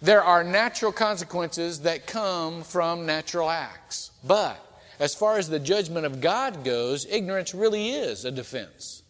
There 0.01 0.23
are 0.23 0.43
natural 0.43 0.91
consequences 0.91 1.81
that 1.81 2.07
come 2.07 2.63
from 2.63 3.05
natural 3.05 3.49
acts. 3.49 4.11
But 4.23 4.57
as 4.99 5.13
far 5.13 5.37
as 5.37 5.49
the 5.49 5.59
judgment 5.59 6.05
of 6.05 6.21
God 6.21 6.63
goes, 6.63 7.05
ignorance 7.05 7.53
really 7.53 7.89
is 7.89 8.23
a 8.23 8.31
defense. 8.31 9.03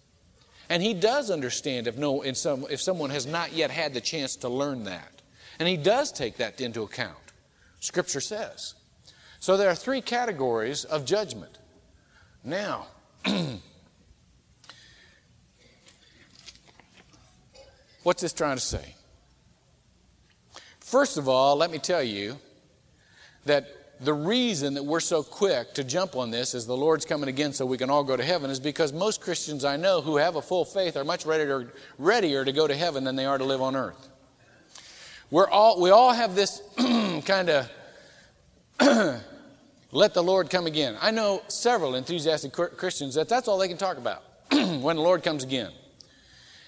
And 0.68 0.82
He 0.82 0.94
does 0.94 1.30
understand 1.30 1.88
if, 1.88 1.98
no, 1.98 2.24
some, 2.34 2.66
if 2.70 2.82
someone 2.82 3.12
has 3.12 3.26
not 3.26 3.54
yet 3.54 3.72
had 3.72 3.94
the 3.94 4.02
chance 4.02 4.36
to 4.38 4.50
learn 4.50 4.84
that. 4.86 5.22
And 5.60 5.68
He 5.68 5.78
does 5.78 6.12
take 6.12 6.38
that 6.38 6.60
into 6.60 6.84
account. 6.84 7.18
Scripture 7.80 8.22
says. 8.22 8.74
So 9.40 9.58
there 9.58 9.70
are 9.70 9.76
three 9.76 10.02
categories 10.02 10.86
of 10.86 11.06
judgment. 11.06 11.58
Now, 12.44 12.88
what's 18.04 18.22
this 18.22 18.34
trying 18.34 18.58
to 18.58 18.62
say? 18.62 18.96
First 20.90 21.18
of 21.18 21.30
all, 21.30 21.56
let 21.56 21.70
me 21.70 21.78
tell 21.78 22.02
you 22.02 22.40
that 23.46 24.00
the 24.04 24.12
reason 24.12 24.74
that 24.74 24.82
we're 24.82 25.00
so 25.00 25.22
quick 25.22 25.76
to 25.76 25.84
jump 25.84 26.16
on 26.16 26.32
this 26.32 26.56
as 26.56 26.66
the 26.66 26.76
Lord's 26.76 27.06
coming 27.06 27.30
again 27.30 27.54
so 27.54 27.64
we 27.64 27.78
can 27.78 27.92
all 27.92 28.04
go 28.04 28.18
to 28.18 28.24
heaven 28.24 28.50
is 28.50 28.60
because 28.60 28.92
most 28.92 29.22
Christians 29.22 29.64
I 29.64 29.78
know 29.78 30.02
who 30.02 30.18
have 30.18 30.36
a 30.36 30.42
full 30.42 30.66
faith 30.66 30.98
are 30.98 31.04
much 31.04 31.28
readier, 31.28 31.72
readier 32.00 32.44
to 32.44 32.52
go 32.52 32.66
to 32.66 32.76
heaven 32.76 33.04
than 33.04 33.16
they 33.16 33.28
are 33.28 33.38
to 33.38 33.44
live 33.44 33.62
on 33.62 33.76
earth. 33.76 34.10
We're 35.30 35.48
all, 35.48 35.80
we 35.80 35.92
all 35.92 36.12
have 36.12 36.34
this 36.34 36.60
kind 37.24 37.52
of 37.52 37.70
let 39.92 40.16
the 40.16 40.24
Lord 40.24 40.50
come 40.50 40.66
again. 40.66 40.98
I 41.00 41.12
know 41.12 41.44
several 41.50 41.94
enthusiastic 41.94 42.52
Christians 42.52 43.14
that 43.14 43.30
that's 43.30 43.48
all 43.48 43.60
they 43.60 43.68
can 43.68 43.78
talk 43.78 44.00
about 44.00 44.24
when 44.52 44.96
the 44.96 45.04
Lord 45.04 45.22
comes 45.22 45.44
again. 45.44 45.72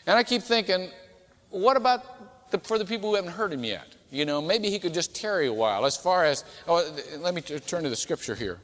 And 0.05 0.15
I 0.15 0.21
keep 0.21 0.43
thinking, 0.43 0.91
what 1.49 1.75
about 1.75 2.51
the, 2.51 2.59
for 2.59 2.77
the 2.77 2.85
people 2.85 3.09
who 3.09 3.15
haven't 3.15 3.31
heard 3.31 3.51
him 3.51 3.63
yet? 3.63 3.95
You 4.11 4.25
know, 4.25 4.41
maybe 4.41 4.69
he 4.69 4.77
could 4.77 4.93
just 4.93 5.15
tarry 5.15 5.47
a 5.47 5.53
while. 5.53 5.85
As 5.85 5.95
far 5.95 6.25
as, 6.25 6.43
oh, 6.67 6.85
let 7.19 7.33
me 7.33 7.41
turn 7.41 7.83
to 7.83 7.89
the 7.89 7.95
scripture 7.95 8.35
here. 8.35 8.59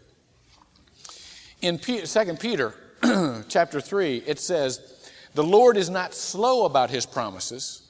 In 1.61 1.79
2 1.79 2.03
Peter 2.39 2.73
chapter 3.47 3.79
3, 3.79 4.23
it 4.27 4.39
says, 4.39 5.09
The 5.35 5.43
Lord 5.43 5.77
is 5.77 5.89
not 5.89 6.13
slow 6.13 6.65
about 6.65 6.89
his 6.89 7.05
promises. 7.05 7.81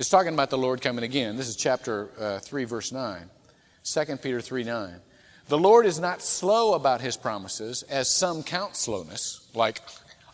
It's 0.00 0.08
talking 0.08 0.34
about 0.34 0.50
the 0.50 0.58
Lord 0.58 0.82
coming 0.82 1.04
again. 1.04 1.36
This 1.36 1.48
is 1.48 1.56
chapter 1.56 2.10
uh, 2.18 2.38
3, 2.40 2.64
verse 2.64 2.90
9. 2.90 3.30
2 3.84 4.16
Peter 4.16 4.40
3 4.40 4.64
9. 4.64 4.94
The 5.46 5.58
Lord 5.58 5.86
is 5.86 5.98
not 5.98 6.20
slow 6.20 6.74
about 6.74 7.00
his 7.00 7.16
promises, 7.16 7.82
as 7.84 8.08
some 8.08 8.42
count 8.42 8.76
slowness, 8.76 9.48
like, 9.54 9.80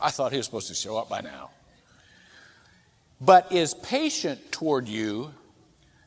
I 0.00 0.11
thought 0.11 0.33
he 0.33 0.38
was 0.38 0.47
supposed 0.47 0.68
to 0.68 0.75
show 0.75 0.97
up 0.97 1.09
by 1.09 1.21
now, 1.21 1.50
but 3.21 3.52
is 3.52 3.75
patient 3.75 4.50
toward 4.50 4.88
you 4.88 5.33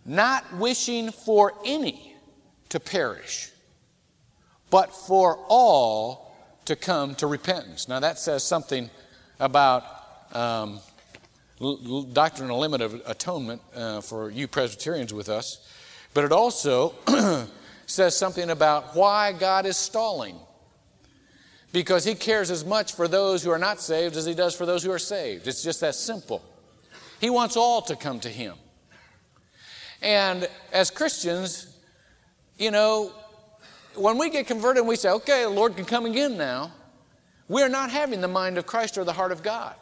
not 0.08 0.56
wishing 0.56 1.12
for 1.12 1.54
any 1.66 2.16
to 2.70 2.80
perish, 2.80 3.52
but 4.70 4.96
for 4.96 5.38
all 5.50 6.36
to 6.66 6.76
come 6.76 7.14
to 7.16 7.28
repentance. 7.28 7.88
Now, 7.88 8.00
that 8.00 8.18
says 8.18 8.44
something 8.44 8.90
about 9.40 9.84
um, 10.34 10.80
doctrinal 12.14 12.60
limit 12.60 12.82
of 12.82 13.02
atonement 13.06 13.62
uh, 13.76 14.02
for 14.02 14.32
you 14.32 14.48
Presbyterians 14.48 15.14
with 15.14 15.30
us, 15.30 15.68
but 16.14 16.24
it 16.24 16.32
also 16.32 16.96
says 17.86 18.18
something 18.18 18.50
about 18.50 18.96
why 18.96 19.34
God 19.34 19.66
is 19.66 19.78
stalling. 19.78 20.40
Because 21.74 22.06
he 22.06 22.16
cares 22.16 22.50
as 22.50 22.64
much 22.64 22.94
for 22.94 23.10
those 23.10 23.44
who 23.44 23.52
are 23.52 23.60
not 23.60 23.82
saved 23.82 24.16
as 24.16 24.26
he 24.26 24.34
does 24.34 24.56
for 24.56 24.66
those 24.66 24.84
who 24.84 24.92
are 24.92 25.00
saved. 25.00 25.48
It's 25.48 25.62
just 25.62 25.82
that 25.82 25.96
simple. 25.96 26.42
He 27.20 27.30
wants 27.30 27.58
all 27.58 27.82
to 27.84 27.96
come 27.96 28.22
to 28.22 28.30
him. 28.30 28.56
And 30.01 30.48
as 30.72 30.92
Christians, 30.92 31.75
you 32.58 32.72
know, 32.72 33.12
when 33.96 34.18
we 34.18 34.30
get 34.30 34.48
converted 34.48 34.82
and 34.82 34.88
we 34.88 34.96
say, 34.96 35.10
okay, 35.10 35.44
the 35.44 35.50
Lord 35.50 35.75
can 35.75 35.86
come 35.86 36.06
again 36.06 36.38
now, 36.38 36.72
we're 37.48 37.70
not 37.70 37.89
having 37.89 38.22
the 38.22 38.27
mind 38.27 38.58
of 38.58 38.66
Christ 38.66 38.98
or 38.98 39.04
the 39.04 39.13
heart 39.13 39.32
of 39.32 39.42
God. 39.42 39.75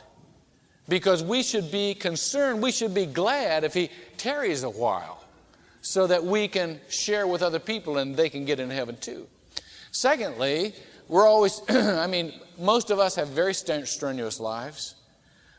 Because 0.87 1.23
we 1.23 1.41
should 1.41 1.71
be 1.71 1.95
concerned, 1.95 2.61
we 2.61 2.71
should 2.71 2.93
be 2.93 3.05
glad 3.05 3.63
if 3.63 3.73
He 3.73 3.89
tarries 4.17 4.63
a 4.63 4.69
while 4.69 5.23
so 5.81 6.07
that 6.07 6.23
we 6.23 6.47
can 6.47 6.79
share 6.89 7.27
with 7.27 7.41
other 7.41 7.59
people 7.59 7.97
and 7.97 8.15
they 8.15 8.29
can 8.29 8.45
get 8.45 8.59
in 8.59 8.69
heaven 8.69 8.97
too. 8.97 9.27
Secondly, 9.91 10.73
we're 11.07 11.27
always, 11.27 11.61
I 11.69 12.07
mean, 12.07 12.33
most 12.57 12.91
of 12.91 12.99
us 12.99 13.15
have 13.15 13.29
very 13.29 13.53
strenuous 13.53 14.39
lives. 14.39 14.95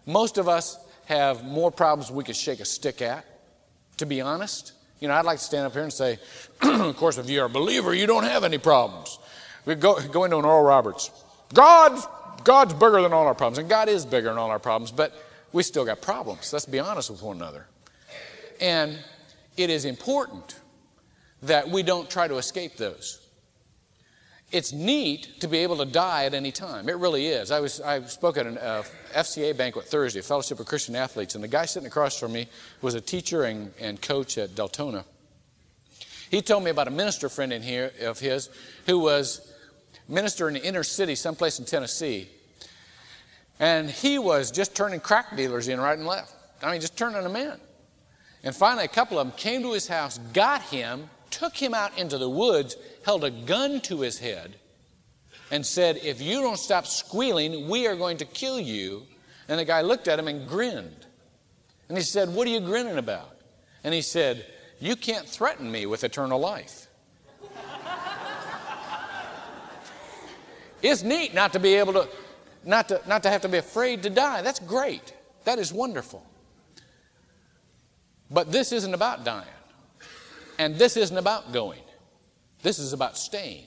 Most 0.05 0.39
of 0.39 0.49
us 0.49 0.79
have 1.07 1.45
more 1.45 1.71
problems 1.71 2.11
we 2.11 2.25
could 2.25 2.37
shake 2.37 2.61
a 2.61 2.65
stick 2.65 3.03
at, 3.03 3.25
to 3.99 4.07
be 4.07 4.21
honest. 4.21 4.73
You 5.01 5.09
know, 5.09 5.15
I'd 5.15 5.25
like 5.25 5.39
to 5.39 5.45
stand 5.45 5.67
up 5.67 5.73
here 5.73 5.83
and 5.83 5.93
say, 5.93 6.19
of 6.63 6.97
course, 6.97 7.19
if 7.19 7.29
you're 7.29 7.47
a 7.47 7.51
believer, 7.51 7.95
you 7.95 8.07
don't 8.07 8.25
have 8.25 8.45
any 8.45 8.59
problems. 8.59 9.19
We 9.65 9.75
go, 9.75 10.01
go 10.09 10.25
into 10.25 10.39
an 10.39 10.45
Oral 10.45 10.65
Roberts. 10.65 11.11
God, 11.53 12.01
God's 12.45 12.75
bigger 12.75 13.03
than 13.03 13.13
all 13.13 13.27
our 13.27 13.35
problems, 13.35 13.59
and 13.59 13.69
God 13.69 13.89
is 13.89 14.07
bigger 14.07 14.29
than 14.29 14.39
all 14.39 14.51
our 14.51 14.59
problems, 14.59 14.91
but 14.91 15.13
we 15.53 15.63
still 15.63 15.85
got 15.85 16.01
problems. 16.01 16.53
Let's 16.53 16.67
be 16.67 16.79
honest 16.79 17.11
with 17.11 17.23
one 17.23 17.37
another. 17.37 17.67
And 18.61 18.99
it 19.57 19.71
is 19.71 19.85
important 19.85 20.59
that 21.43 21.69
we 21.69 21.83
don't 21.83 22.09
try 22.09 22.29
to 22.29 22.37
escape 22.37 22.77
those. 22.77 23.26
It's 24.53 24.73
neat 24.73 25.41
to 25.41 25.49
be 25.49 25.59
able 25.59 25.77
to 25.79 25.85
die 25.85 26.25
at 26.25 26.33
any 26.33 26.53
time. 26.53 26.89
It 26.89 26.97
really 26.99 27.27
is. 27.27 27.51
I, 27.51 27.59
was, 27.59 27.81
I 27.81 28.01
spoke 28.03 28.37
at 28.37 28.47
an 28.47 28.59
uh, 28.59 28.85
FCA 29.13 29.57
banquet 29.57 29.87
Thursday, 29.87 30.21
Fellowship 30.21 30.61
of 30.61 30.67
Christian 30.67 30.95
Athletes, 30.95 31.35
and 31.35 31.43
the 31.43 31.49
guy 31.49 31.65
sitting 31.65 31.89
across 31.89 32.19
from 32.19 32.33
me 32.33 32.49
was 32.81 32.95
a 32.95 33.01
teacher 33.01 33.43
and, 33.43 33.73
and 33.81 34.01
coach 34.01 34.39
at 34.39 34.51
Deltona. 34.51 35.05
He 36.31 36.43
told 36.43 36.63
me 36.65 36.71
about 36.71 36.87
a 36.87 36.93
minister 36.93 37.29
friend 37.29 37.53
in 37.53 37.63
here 37.63 37.93
of 38.03 38.21
his 38.21 38.49
who 38.87 39.01
was 39.01 39.53
minister 40.09 40.49
in 40.49 40.55
the 40.55 40.65
inner 40.65 40.85
city, 40.85 41.17
someplace 41.17 41.59
in 41.59 41.65
Tennessee. 41.65 42.29
And 43.59 43.91
he 43.91 44.19
was 44.19 44.51
just 44.51 44.77
turning 44.77 45.01
crack 45.01 45.37
dealers 45.37 45.67
in 45.69 45.81
right 45.81 45.99
and 45.99 46.07
left. 46.07 46.35
I 46.63 46.71
mean, 46.71 46.81
just 46.81 46.97
turning 46.97 47.23
them 47.23 47.37
in. 47.37 47.55
And 48.45 48.55
finally, 48.55 48.85
a 48.85 48.89
couple 48.89 49.19
of 49.19 49.27
them 49.27 49.37
came 49.37 49.63
to 49.63 49.73
his 49.73 49.89
house, 49.89 50.19
got 50.33 50.63
him, 50.63 51.09
took 51.37 51.55
him 51.55 51.75
out 51.75 51.99
into 51.99 52.17
the 52.17 52.31
woods, 52.31 52.77
held 53.05 53.23
a 53.23 53.31
gun 53.31 53.83
to 53.83 54.01
his 54.01 54.19
head, 54.19 54.57
and 55.51 55.65
said, 55.65 55.99
If 56.03 56.23
you 56.23 56.41
don't 56.41 56.59
stop 56.59 56.87
squealing, 56.87 57.69
we 57.69 57.87
are 57.87 57.95
going 57.95 58.17
to 58.19 58.25
kill 58.25 58.59
you. 58.59 59.03
And 59.47 59.61
the 59.61 59.65
guy 59.67 59.83
looked 59.83 60.09
at 60.09 60.19
him 60.19 60.29
and 60.29 60.49
grinned. 60.49 61.07
And 61.91 61.99
he 61.99 62.03
said, 62.03 62.31
What 62.31 62.49
are 62.49 62.51
you 62.51 62.61
grinning 62.61 62.97
about? 62.97 63.37
And 63.85 63.93
he 63.93 64.01
said, 64.01 64.47
You 64.81 64.97
can't 64.97 65.29
threaten 65.29 65.71
me 65.71 65.85
with 65.85 66.05
eternal 66.05 66.41
life. 66.41 66.87
it's 70.83 71.03
neat 71.03 71.35
not 71.35 71.53
to 71.53 71.61
be 71.61 71.75
able 71.75 71.93
to, 71.93 72.09
not 72.65 72.89
to, 72.89 73.03
not 73.07 73.23
to 73.25 73.31
have 73.31 73.43
to 73.43 73.49
be 73.49 73.59
afraid 73.59 74.03
to 74.05 74.11
die. 74.11 74.41
That's 74.41 74.59
great. 74.59 75.13
That 75.45 75.59
is 75.59 75.71
wonderful. 75.71 76.27
But 78.31 78.51
this 78.51 78.73
isn't 78.73 78.95
about 78.95 79.23
dying. 79.23 79.47
And 80.59 80.77
this 80.77 80.97
isn't 80.97 81.17
about 81.17 81.53
going, 81.53 81.83
this 82.63 82.79
is 82.79 82.93
about 82.93 83.19
staying. 83.19 83.67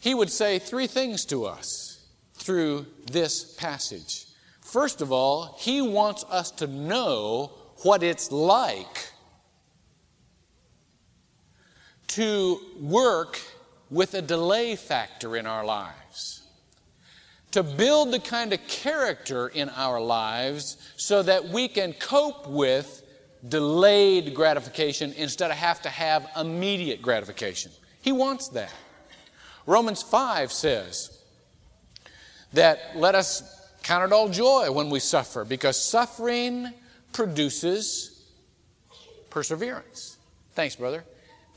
He 0.00 0.14
would 0.14 0.30
say 0.30 0.58
three 0.58 0.86
things 0.86 1.24
to 1.26 1.44
us 1.44 2.04
through 2.34 2.86
this 3.10 3.54
passage. 3.54 4.26
First 4.60 5.00
of 5.00 5.12
all, 5.12 5.56
he 5.60 5.80
wants 5.80 6.24
us 6.28 6.50
to 6.52 6.66
know 6.66 7.52
what 7.82 8.02
it's 8.02 8.32
like 8.32 9.10
to 12.08 12.60
work 12.80 13.40
with 13.90 14.14
a 14.14 14.22
delay 14.22 14.76
factor 14.76 15.36
in 15.36 15.46
our 15.46 15.64
lives. 15.64 16.42
To 17.52 17.62
build 17.62 18.12
the 18.12 18.18
kind 18.18 18.52
of 18.52 18.66
character 18.66 19.48
in 19.48 19.68
our 19.68 20.00
lives 20.00 20.76
so 20.96 21.22
that 21.22 21.48
we 21.48 21.68
can 21.68 21.92
cope 21.92 22.48
with 22.48 23.01
delayed 23.48 24.34
gratification 24.34 25.12
instead 25.16 25.50
of 25.50 25.56
have 25.56 25.82
to 25.82 25.88
have 25.88 26.28
immediate 26.38 27.02
gratification. 27.02 27.72
He 28.00 28.12
wants 28.12 28.48
that. 28.48 28.72
Romans 29.66 30.02
5 30.02 30.52
says 30.52 31.22
that 32.52 32.78
let 32.94 33.14
us 33.14 33.42
count 33.82 34.04
it 34.04 34.12
all 34.12 34.28
joy 34.28 34.70
when 34.70 34.90
we 34.90 35.00
suffer 35.00 35.44
because 35.44 35.80
suffering 35.80 36.72
produces 37.12 38.26
perseverance. 39.30 40.16
Thanks, 40.54 40.76
brother. 40.76 41.04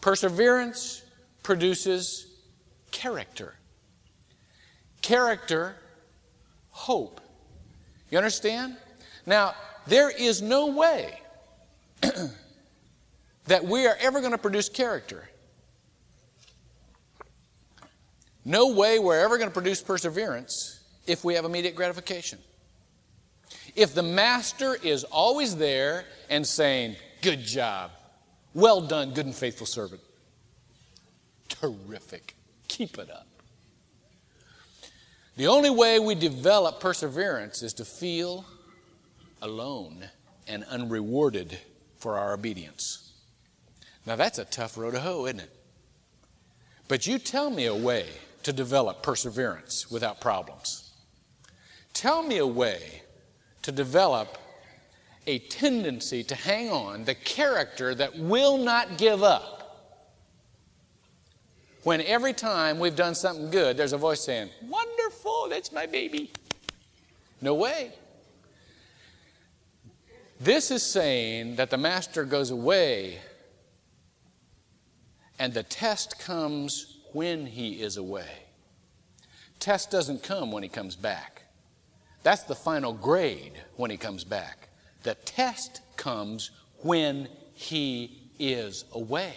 Perseverance 0.01 1.03
produces 1.43 2.27
character. 2.91 3.55
Character, 5.01 5.75
hope. 6.69 7.21
You 8.09 8.17
understand? 8.17 8.77
Now, 9.25 9.53
there 9.87 10.09
is 10.09 10.41
no 10.41 10.67
way 10.67 11.19
that 13.45 13.65
we 13.65 13.87
are 13.87 13.95
ever 13.99 14.19
going 14.19 14.31
to 14.31 14.37
produce 14.37 14.69
character. 14.69 15.27
No 18.43 18.73
way 18.73 18.99
we're 18.99 19.19
ever 19.19 19.37
going 19.37 19.49
to 19.49 19.53
produce 19.53 19.81
perseverance 19.81 20.79
if 21.07 21.23
we 21.23 21.33
have 21.33 21.45
immediate 21.45 21.75
gratification. 21.75 22.39
If 23.75 23.93
the 23.93 24.03
master 24.03 24.75
is 24.81 25.03
always 25.03 25.55
there 25.55 26.05
and 26.29 26.45
saying, 26.45 26.95
Good 27.21 27.41
job, 27.41 27.89
well 28.53 28.81
done, 28.81 29.13
good 29.13 29.25
and 29.25 29.33
faithful 29.33 29.65
servant, 29.65 30.01
terrific, 31.49 32.35
keep 32.67 32.99
it 32.99 33.09
up. 33.09 33.27
The 35.37 35.47
only 35.47 35.71
way 35.71 35.99
we 35.99 36.13
develop 36.13 36.79
perseverance 36.79 37.63
is 37.63 37.73
to 37.73 37.85
feel 37.85 38.45
alone 39.41 40.05
and 40.47 40.63
unrewarded 40.65 41.57
for 41.97 42.17
our 42.17 42.33
obedience. 42.33 43.11
Now, 44.05 44.15
that's 44.15 44.37
a 44.37 44.45
tough 44.45 44.77
row 44.77 44.91
to 44.91 44.99
hoe, 44.99 45.25
isn't 45.25 45.39
it? 45.39 45.49
But 46.87 47.07
you 47.07 47.17
tell 47.17 47.49
me 47.49 47.65
a 47.65 47.75
way 47.75 48.07
to 48.43 48.53
develop 48.53 49.01
perseverance 49.01 49.89
without 49.89 50.21
problems. 50.21 50.91
Tell 51.93 52.21
me 52.21 52.37
a 52.37 52.45
way 52.45 53.01
to 53.63 53.71
develop 53.71 54.37
a 55.25 55.39
tendency 55.39 56.23
to 56.23 56.35
hang 56.35 56.69
on, 56.69 57.05
the 57.05 57.15
character 57.15 57.95
that 57.95 58.15
will 58.17 58.57
not 58.57 58.97
give 58.97 59.23
up. 59.23 59.55
When 61.83 62.01
every 62.01 62.33
time 62.33 62.79
we've 62.79 62.95
done 62.95 63.15
something 63.15 63.49
good, 63.49 63.77
there's 63.77 63.93
a 63.93 63.97
voice 63.97 64.21
saying, 64.21 64.49
Wonderful, 64.67 65.47
that's 65.49 65.71
my 65.71 65.85
baby. 65.85 66.31
No 67.41 67.55
way. 67.55 67.93
This 70.39 70.69
is 70.71 70.83
saying 70.83 71.55
that 71.55 71.69
the 71.69 71.77
master 71.77 72.25
goes 72.25 72.51
away 72.51 73.19
and 75.39 75.53
the 75.53 75.63
test 75.63 76.19
comes 76.19 76.97
when 77.13 77.45
he 77.45 77.81
is 77.81 77.97
away. 77.97 78.27
Test 79.59 79.91
doesn't 79.91 80.23
come 80.23 80.51
when 80.51 80.63
he 80.63 80.69
comes 80.69 80.95
back. 80.95 81.43
That's 82.23 82.43
the 82.43 82.55
final 82.55 82.91
grade 82.91 83.53
when 83.75 83.91
he 83.91 83.97
comes 83.97 84.23
back. 84.23 84.69
The 85.03 85.15
test 85.15 85.81
comes 85.95 86.51
when 86.81 87.29
he 87.53 88.29
is 88.39 88.85
away. 88.91 89.33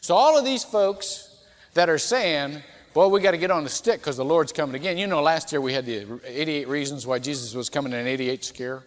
So, 0.00 0.14
all 0.14 0.38
of 0.38 0.44
these 0.44 0.64
folks 0.64 1.44
that 1.74 1.88
are 1.88 1.98
saying, 1.98 2.62
Boy, 2.92 3.06
we 3.06 3.20
got 3.20 3.30
to 3.30 3.38
get 3.38 3.52
on 3.52 3.62
the 3.62 3.70
stick 3.70 4.00
because 4.00 4.16
the 4.16 4.24
Lord's 4.24 4.50
coming 4.50 4.74
again. 4.74 4.98
You 4.98 5.06
know, 5.06 5.22
last 5.22 5.52
year 5.52 5.60
we 5.60 5.72
had 5.72 5.86
the 5.86 6.20
88 6.24 6.66
reasons 6.66 7.06
why 7.06 7.20
Jesus 7.20 7.54
was 7.54 7.68
coming 7.68 7.92
in 7.92 8.00
an 8.00 8.06
88 8.08 8.44
scare. 8.44 8.82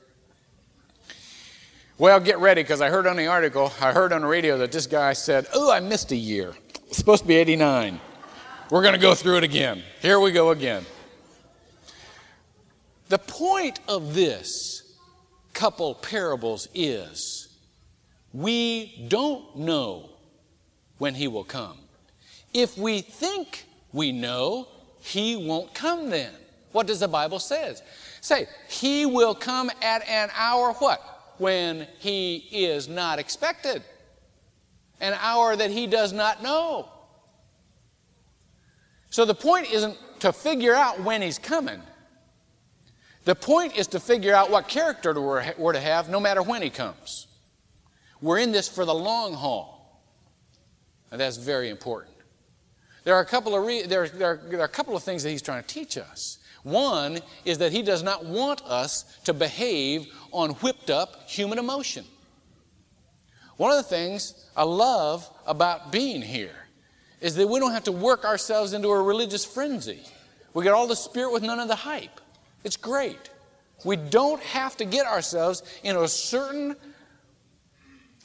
Well, 2.03 2.19
get 2.19 2.39
ready 2.39 2.61
because 2.61 2.81
I 2.81 2.89
heard 2.89 3.07
on 3.07 3.15
the 3.15 3.27
article, 3.27 3.71
I 3.79 3.93
heard 3.93 4.11
on 4.11 4.23
the 4.23 4.27
radio 4.27 4.57
that 4.57 4.73
this 4.73 4.87
guy 4.87 5.13
said, 5.13 5.47
Oh, 5.53 5.71
I 5.71 5.79
missed 5.79 6.11
a 6.11 6.17
year. 6.17 6.53
It's 6.87 6.97
supposed 6.97 7.21
to 7.21 7.27
be 7.29 7.37
89. 7.37 7.97
We're 8.69 8.81
going 8.81 8.93
to 8.93 8.99
go 8.99 9.15
through 9.15 9.37
it 9.37 9.45
again. 9.45 9.81
Here 10.01 10.19
we 10.19 10.33
go 10.33 10.49
again. 10.49 10.85
The 13.07 13.19
point 13.19 13.79
of 13.87 14.13
this 14.15 14.97
couple 15.53 15.95
parables 15.95 16.67
is 16.73 17.47
we 18.33 19.05
don't 19.07 19.59
know 19.59 20.09
when 20.97 21.15
he 21.15 21.29
will 21.29 21.45
come. 21.45 21.77
If 22.53 22.77
we 22.77 22.99
think 22.99 23.63
we 23.93 24.11
know, 24.11 24.67
he 24.99 25.37
won't 25.37 25.73
come 25.73 26.09
then. 26.09 26.33
What 26.73 26.85
does 26.85 26.99
the 26.99 27.07
Bible 27.07 27.39
say? 27.39 27.75
Say, 28.19 28.47
he 28.67 29.05
will 29.05 29.35
come 29.35 29.71
at 29.81 30.05
an 30.09 30.31
hour 30.35 30.73
what? 30.73 31.12
When 31.43 31.86
he 31.99 32.38
is 32.51 32.88
not 32.88 33.19
expected, 33.19 33.84
an 35.01 35.13
hour 35.19 35.58
that 35.58 35.69
he 35.69 35.88
does 35.88 36.13
not 36.13 36.41
know. 36.41 36.88
So 39.10 39.25
the 39.25 39.36
point 39.36 39.69
isn't 39.69 39.97
to 40.21 40.32
figure 40.32 40.73
out 40.73 41.03
when 41.03 41.21
he's 41.21 41.38
coming. 41.38 41.82
The 43.25 43.36
point 43.36 43.77
is 43.77 43.88
to 43.88 43.99
figure 43.99 44.34
out 44.34 44.51
what 44.51 44.69
character 44.69 45.19
we're 45.19 45.73
to 45.73 45.82
have 45.82 46.08
no 46.08 46.21
matter 46.21 46.41
when 46.41 46.62
he 46.62 46.69
comes. 46.69 47.27
We're 48.21 48.39
in 48.39 48.53
this 48.53 48.69
for 48.69 48.86
the 48.86 48.95
long 48.95 49.34
haul. 49.34 50.01
And 51.12 51.19
that's 51.19 51.36
very 51.36 51.67
important. 51.67 52.15
There 53.03 53.15
are 53.15 53.21
a 53.21 53.25
couple 53.25 53.53
of 53.53 53.65
re- 53.65 53.84
there, 53.84 54.08
there, 54.08 54.39
there 54.45 54.62
are 54.62 54.65
a 54.65 54.69
couple 54.69 54.95
of 54.95 55.03
things 55.03 55.23
that 55.23 55.29
he's 55.32 55.41
trying 55.41 55.62
to 55.62 55.67
teach 55.67 55.97
us. 55.97 56.39
One 56.63 57.19
is 57.43 57.58
that 57.58 57.73
he 57.73 57.82
does 57.82 58.01
not 58.01 58.23
want 58.25 58.62
us 58.63 59.03
to 59.25 59.34
behave 59.34 60.08
on 60.33 60.51
whipped 60.55 60.89
up 60.89 61.29
human 61.29 61.59
emotion. 61.59 62.05
One 63.57 63.71
of 63.71 63.77
the 63.77 63.83
things 63.83 64.49
I 64.57 64.63
love 64.63 65.29
about 65.45 65.91
being 65.91 66.21
here 66.21 66.55
is 67.21 67.35
that 67.35 67.47
we 67.47 67.59
don't 67.59 67.71
have 67.71 67.85
to 67.85 67.91
work 67.91 68.25
ourselves 68.25 68.73
into 68.73 68.89
a 68.89 69.01
religious 69.01 69.45
frenzy. 69.45 70.03
We 70.53 70.63
get 70.63 70.73
all 70.73 70.87
the 70.87 70.95
spirit 70.95 71.31
with 71.31 71.43
none 71.43 71.59
of 71.59 71.67
the 71.67 71.75
hype. 71.75 72.19
It's 72.63 72.77
great. 72.77 73.29
We 73.85 73.95
don't 73.95 74.41
have 74.41 74.75
to 74.77 74.85
get 74.85 75.05
ourselves 75.05 75.63
in 75.83 75.95
a 75.95 76.07
certain 76.07 76.75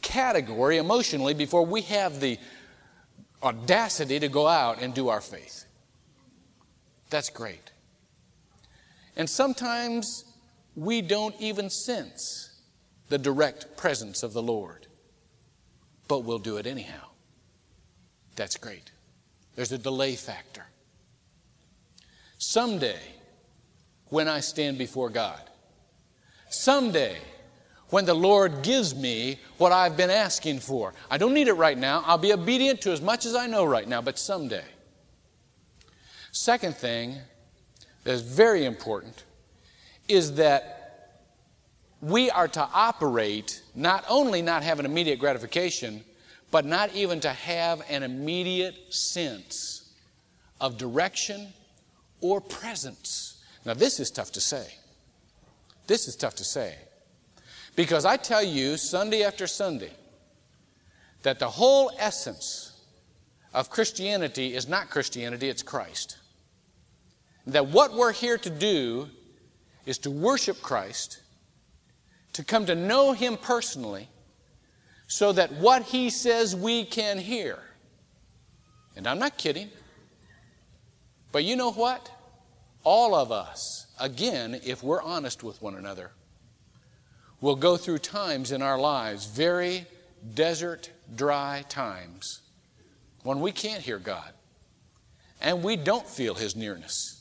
category 0.03 0.79
emotionally 0.79 1.35
before 1.35 1.65
we 1.65 1.83
have 1.83 2.21
the 2.21 2.39
audacity 3.43 4.19
to 4.21 4.29
go 4.29 4.47
out 4.47 4.81
and 4.81 4.95
do 4.95 5.09
our 5.09 5.21
faith. 5.21 5.65
That's 7.11 7.31
great. 7.31 7.73
And 9.17 9.29
sometimes 9.29 10.25
we 10.79 11.03
don't 11.03 11.35
even 11.41 11.69
sense 11.69 12.57
the 13.09 13.19
direct 13.19 13.77
presence 13.77 14.23
of 14.23 14.33
the 14.33 14.43
Lord, 14.43 14.87
but 16.07 16.21
we'll 16.21 16.39
do 16.39 16.57
it 16.57 16.69
anyhow. 16.69 17.09
That's 18.37 18.57
great. 18.57 18.93
There's 19.57 19.73
a 19.73 19.79
delay 19.79 20.15
factor. 20.15 20.65
Someday, 22.39 23.01
when 24.11 24.29
I 24.29 24.39
stand 24.39 24.79
before 24.79 25.11
God, 25.11 25.41
someday, 26.49 27.17
when 27.91 28.05
the 28.05 28.15
Lord 28.15 28.63
gives 28.63 28.95
me 28.95 29.41
what 29.57 29.73
I've 29.73 29.97
been 29.97 30.11
asking 30.11 30.61
for. 30.61 30.95
I 31.11 31.19
don't 31.19 31.35
need 31.35 31.49
it 31.49 31.55
right 31.55 31.77
now. 31.77 32.05
I'll 32.07 32.19
be 32.19 32.33
obedient 32.33 32.83
to 32.83 32.93
as 32.93 33.01
much 33.01 33.27
as 33.27 33.35
I 33.35 33.49
know 33.49 33.65
right 33.65 33.89
now, 33.89 34.01
but 34.01 34.17
someday. 34.19 34.65
Second 36.31 36.77
thing 36.77 37.17
that 38.05 38.13
is 38.13 38.21
very 38.21 38.65
important 38.65 39.25
is 40.09 40.35
that 40.35 40.75
we 42.01 42.31
are 42.31 42.49
to 42.49 42.69
operate 42.73 43.63
not 43.75 44.05
only 44.09 44.43
not 44.43 44.63
have 44.63 44.79
an 44.79 44.87
immediate 44.87 45.19
gratification, 45.19 46.05
but 46.51 46.65
not 46.65 46.95
even 46.95 47.21
to 47.21 47.31
have 47.31 47.83
an 47.91 48.03
immediate 48.03 48.93
sense 48.93 49.93
of 50.61 50.79
direction 50.79 51.53
or 52.21 52.41
presence. 52.41 53.45
Now, 53.65 53.75
this 53.75 54.01
is 54.01 54.11
tough 54.11 54.33
to 54.33 54.41
say. 54.41 54.67
This 55.87 56.09
is 56.09 56.17
tough 56.17 56.37
to 56.37 56.45
say. 56.45 56.75
Because 57.77 58.05
I 58.05 58.17
tell 58.17 58.43
you, 58.43 58.77
Sunday 58.77 59.23
after 59.23 59.47
Sunday, 59.47 59.93
that 61.23 61.39
the 61.39 61.49
whole 61.49 61.91
essence 61.99 62.81
of 63.55 63.71
Christianity 63.71 64.55
is 64.55 64.69
not 64.69 64.91
Christianity, 64.91 65.49
it's 65.49 65.63
Christ. 65.63 66.19
That 67.47 67.69
what 67.69 67.95
we're 67.95 68.13
here 68.13 68.39
to 68.39 68.51
do 68.51 69.09
is 69.89 69.97
to 69.97 70.11
worship 70.11 70.61
Christ, 70.61 71.23
to 72.35 72.45
come 72.45 72.67
to 72.67 72.75
know 72.75 73.13
Him 73.13 73.39
personally, 73.39 74.09
so 75.07 75.33
that 75.33 75.51
what 75.55 75.83
He 75.83 76.11
says 76.11 76.55
we 76.55 76.85
can 76.85 77.17
hear. 77.19 77.59
And 78.95 79.07
I'm 79.07 79.19
not 79.19 79.39
kidding. 79.39 79.71
But 81.33 81.45
you 81.45 81.57
know 81.57 81.73
what? 81.73 82.11
All 82.85 83.15
of 83.15 83.33
us, 83.33 83.87
again, 83.99 84.61
if 84.63 84.83
we're 84.83 85.01
honest 85.01 85.43
with 85.43 85.63
one 85.63 85.75
another, 85.75 86.11
will 87.41 87.57
go 87.57 87.79
through 87.79 87.99
times 87.99 88.53
in 88.53 88.61
our 88.61 88.79
lives, 88.79 89.25
very 89.25 89.87
desert, 90.35 90.91
dry 91.17 91.65
times, 91.71 92.43
when 93.23 93.41
we 93.41 93.53
can't 93.53 93.83
hear 93.83 93.99
God 93.99 94.33
and 95.41 95.63
we 95.63 95.77
don't 95.77 96.07
feel 96.07 96.35
His 96.35 96.55
nearness. 96.55 97.18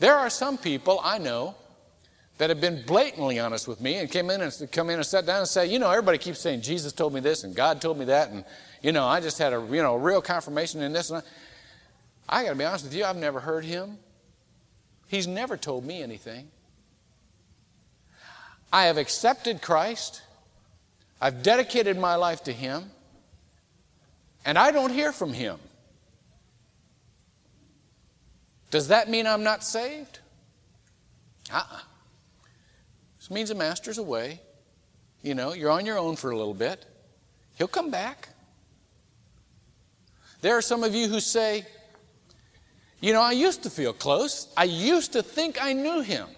There 0.00 0.16
are 0.16 0.30
some 0.30 0.58
people 0.58 1.00
I 1.02 1.18
know 1.18 1.54
that 2.38 2.50
have 2.50 2.60
been 2.60 2.82
blatantly 2.86 3.38
honest 3.38 3.68
with 3.68 3.80
me 3.80 3.96
and 3.96 4.10
came 4.10 4.30
in 4.30 4.40
and 4.40 4.72
come 4.72 4.88
in 4.90 4.96
and 4.96 5.06
sat 5.06 5.26
down 5.26 5.40
and 5.40 5.48
say, 5.48 5.66
you 5.66 5.78
know, 5.78 5.90
everybody 5.90 6.18
keeps 6.18 6.40
saying 6.40 6.62
Jesus 6.62 6.92
told 6.92 7.12
me 7.14 7.20
this 7.20 7.44
and 7.44 7.54
God 7.54 7.80
told 7.80 7.98
me 7.98 8.06
that, 8.06 8.30
and 8.30 8.44
you 8.82 8.92
know, 8.92 9.06
I 9.06 9.20
just 9.20 9.38
had 9.38 9.52
a 9.52 9.64
you 9.70 9.82
know 9.82 9.94
real 9.94 10.22
confirmation 10.22 10.82
in 10.82 10.92
this. 10.92 11.10
And 11.10 11.22
I, 12.28 12.40
I 12.40 12.44
got 12.44 12.50
to 12.50 12.56
be 12.56 12.64
honest 12.64 12.84
with 12.84 12.94
you, 12.94 13.04
I've 13.04 13.16
never 13.16 13.38
heard 13.38 13.64
him. 13.64 13.98
He's 15.06 15.26
never 15.26 15.56
told 15.56 15.84
me 15.84 16.02
anything. 16.02 16.48
I 18.72 18.84
have 18.84 18.96
accepted 18.96 19.60
Christ. 19.60 20.22
I've 21.20 21.42
dedicated 21.42 21.98
my 21.98 22.14
life 22.14 22.44
to 22.44 22.52
Him. 22.52 22.90
And 24.44 24.56
I 24.56 24.70
don't 24.70 24.92
hear 24.92 25.12
from 25.12 25.32
Him. 25.32 25.58
Does 28.70 28.88
that 28.88 29.08
mean 29.08 29.26
I'm 29.26 29.42
not 29.42 29.64
saved? 29.64 30.20
Uh 31.52 31.56
uh-uh. 31.56 31.76
uh 31.76 31.80
This 33.18 33.30
means 33.30 33.48
the 33.48 33.54
master's 33.54 33.98
away. 33.98 34.40
You 35.22 35.34
know, 35.34 35.52
you're 35.52 35.70
on 35.70 35.84
your 35.84 35.98
own 35.98 36.16
for 36.16 36.30
a 36.30 36.36
little 36.36 36.54
bit. 36.54 36.86
He'll 37.56 37.68
come 37.68 37.90
back. 37.90 38.28
There 40.40 40.56
are 40.56 40.62
some 40.62 40.82
of 40.84 40.94
you 40.94 41.08
who 41.08 41.20
say, 41.20 41.66
you 43.00 43.12
know, 43.12 43.20
I 43.20 43.32
used 43.32 43.62
to 43.64 43.70
feel 43.70 43.92
close. 43.92 44.48
I 44.56 44.64
used 44.64 45.12
to 45.12 45.22
think 45.22 45.62
I 45.62 45.72
knew 45.72 46.00
him. 46.00 46.28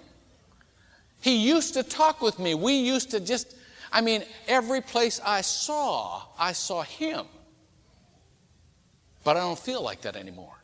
He 1.21 1.37
used 1.37 1.75
to 1.75 1.85
talk 1.85 2.21
with 2.21 2.39
me. 2.39 2.55
We 2.55 2.75
used 2.75 3.13
to 3.13 3.21
just, 3.21 3.55
I 3.93 4.01
mean, 4.01 4.25
every 4.49 4.81
place 4.81 5.21
I 5.25 5.43
saw, 5.43 6.23
I 6.37 6.53
saw 6.53 6.83
him. 6.83 7.27
But 9.23 9.37
I 9.37 9.41
don't 9.41 9.59
feel 9.59 9.83
like 9.83 10.01
that 10.01 10.17
anymore. 10.17 10.62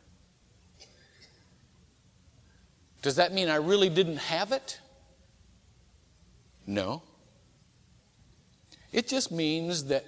Does 3.01 3.15
that 3.15 3.33
mean 3.33 3.49
I 3.49 3.55
really 3.55 3.89
didn't 3.89 4.17
have 4.17 4.51
it? 4.51 4.79
No. 6.67 7.01
It 8.91 9.07
just 9.07 9.31
means 9.31 9.85
that 9.85 10.05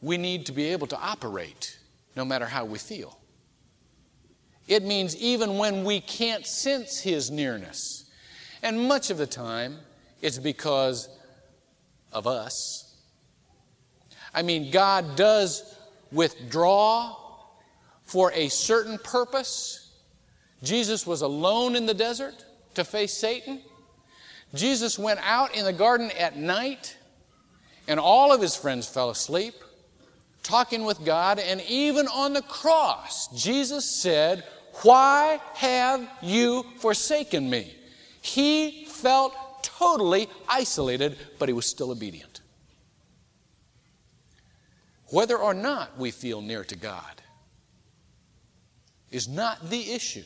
we 0.00 0.18
need 0.18 0.46
to 0.46 0.52
be 0.52 0.66
able 0.66 0.86
to 0.88 0.98
operate 0.98 1.78
no 2.14 2.24
matter 2.24 2.46
how 2.46 2.64
we 2.64 2.78
feel. 2.78 3.18
It 4.68 4.82
means 4.82 5.16
even 5.16 5.58
when 5.58 5.84
we 5.84 6.00
can't 6.00 6.46
sense 6.46 7.00
His 7.00 7.30
nearness. 7.30 8.10
And 8.62 8.88
much 8.88 9.10
of 9.10 9.18
the 9.18 9.26
time, 9.26 9.78
it's 10.22 10.38
because 10.38 11.08
of 12.12 12.26
us. 12.26 12.96
I 14.34 14.42
mean, 14.42 14.70
God 14.70 15.16
does 15.16 15.76
withdraw 16.10 17.16
for 18.04 18.32
a 18.32 18.48
certain 18.48 18.98
purpose. 18.98 19.85
Jesus 20.62 21.06
was 21.06 21.22
alone 21.22 21.76
in 21.76 21.86
the 21.86 21.94
desert 21.94 22.44
to 22.74 22.84
face 22.84 23.12
Satan. 23.12 23.60
Jesus 24.54 24.98
went 24.98 25.20
out 25.22 25.54
in 25.54 25.64
the 25.64 25.72
garden 25.72 26.10
at 26.18 26.36
night, 26.36 26.96
and 27.88 28.00
all 28.00 28.32
of 28.32 28.40
his 28.40 28.56
friends 28.56 28.88
fell 28.88 29.10
asleep, 29.10 29.54
talking 30.42 30.84
with 30.84 31.04
God. 31.04 31.38
And 31.38 31.60
even 31.62 32.06
on 32.08 32.32
the 32.32 32.42
cross, 32.42 33.28
Jesus 33.28 33.88
said, 33.88 34.44
Why 34.82 35.40
have 35.54 36.08
you 36.22 36.64
forsaken 36.78 37.50
me? 37.50 37.74
He 38.22 38.86
felt 38.86 39.34
totally 39.62 40.28
isolated, 40.48 41.16
but 41.38 41.48
he 41.48 41.52
was 41.52 41.66
still 41.66 41.90
obedient. 41.90 42.40
Whether 45.08 45.36
or 45.36 45.54
not 45.54 45.98
we 45.98 46.10
feel 46.10 46.40
near 46.40 46.64
to 46.64 46.76
God 46.76 47.22
is 49.10 49.28
not 49.28 49.70
the 49.70 49.92
issue. 49.92 50.24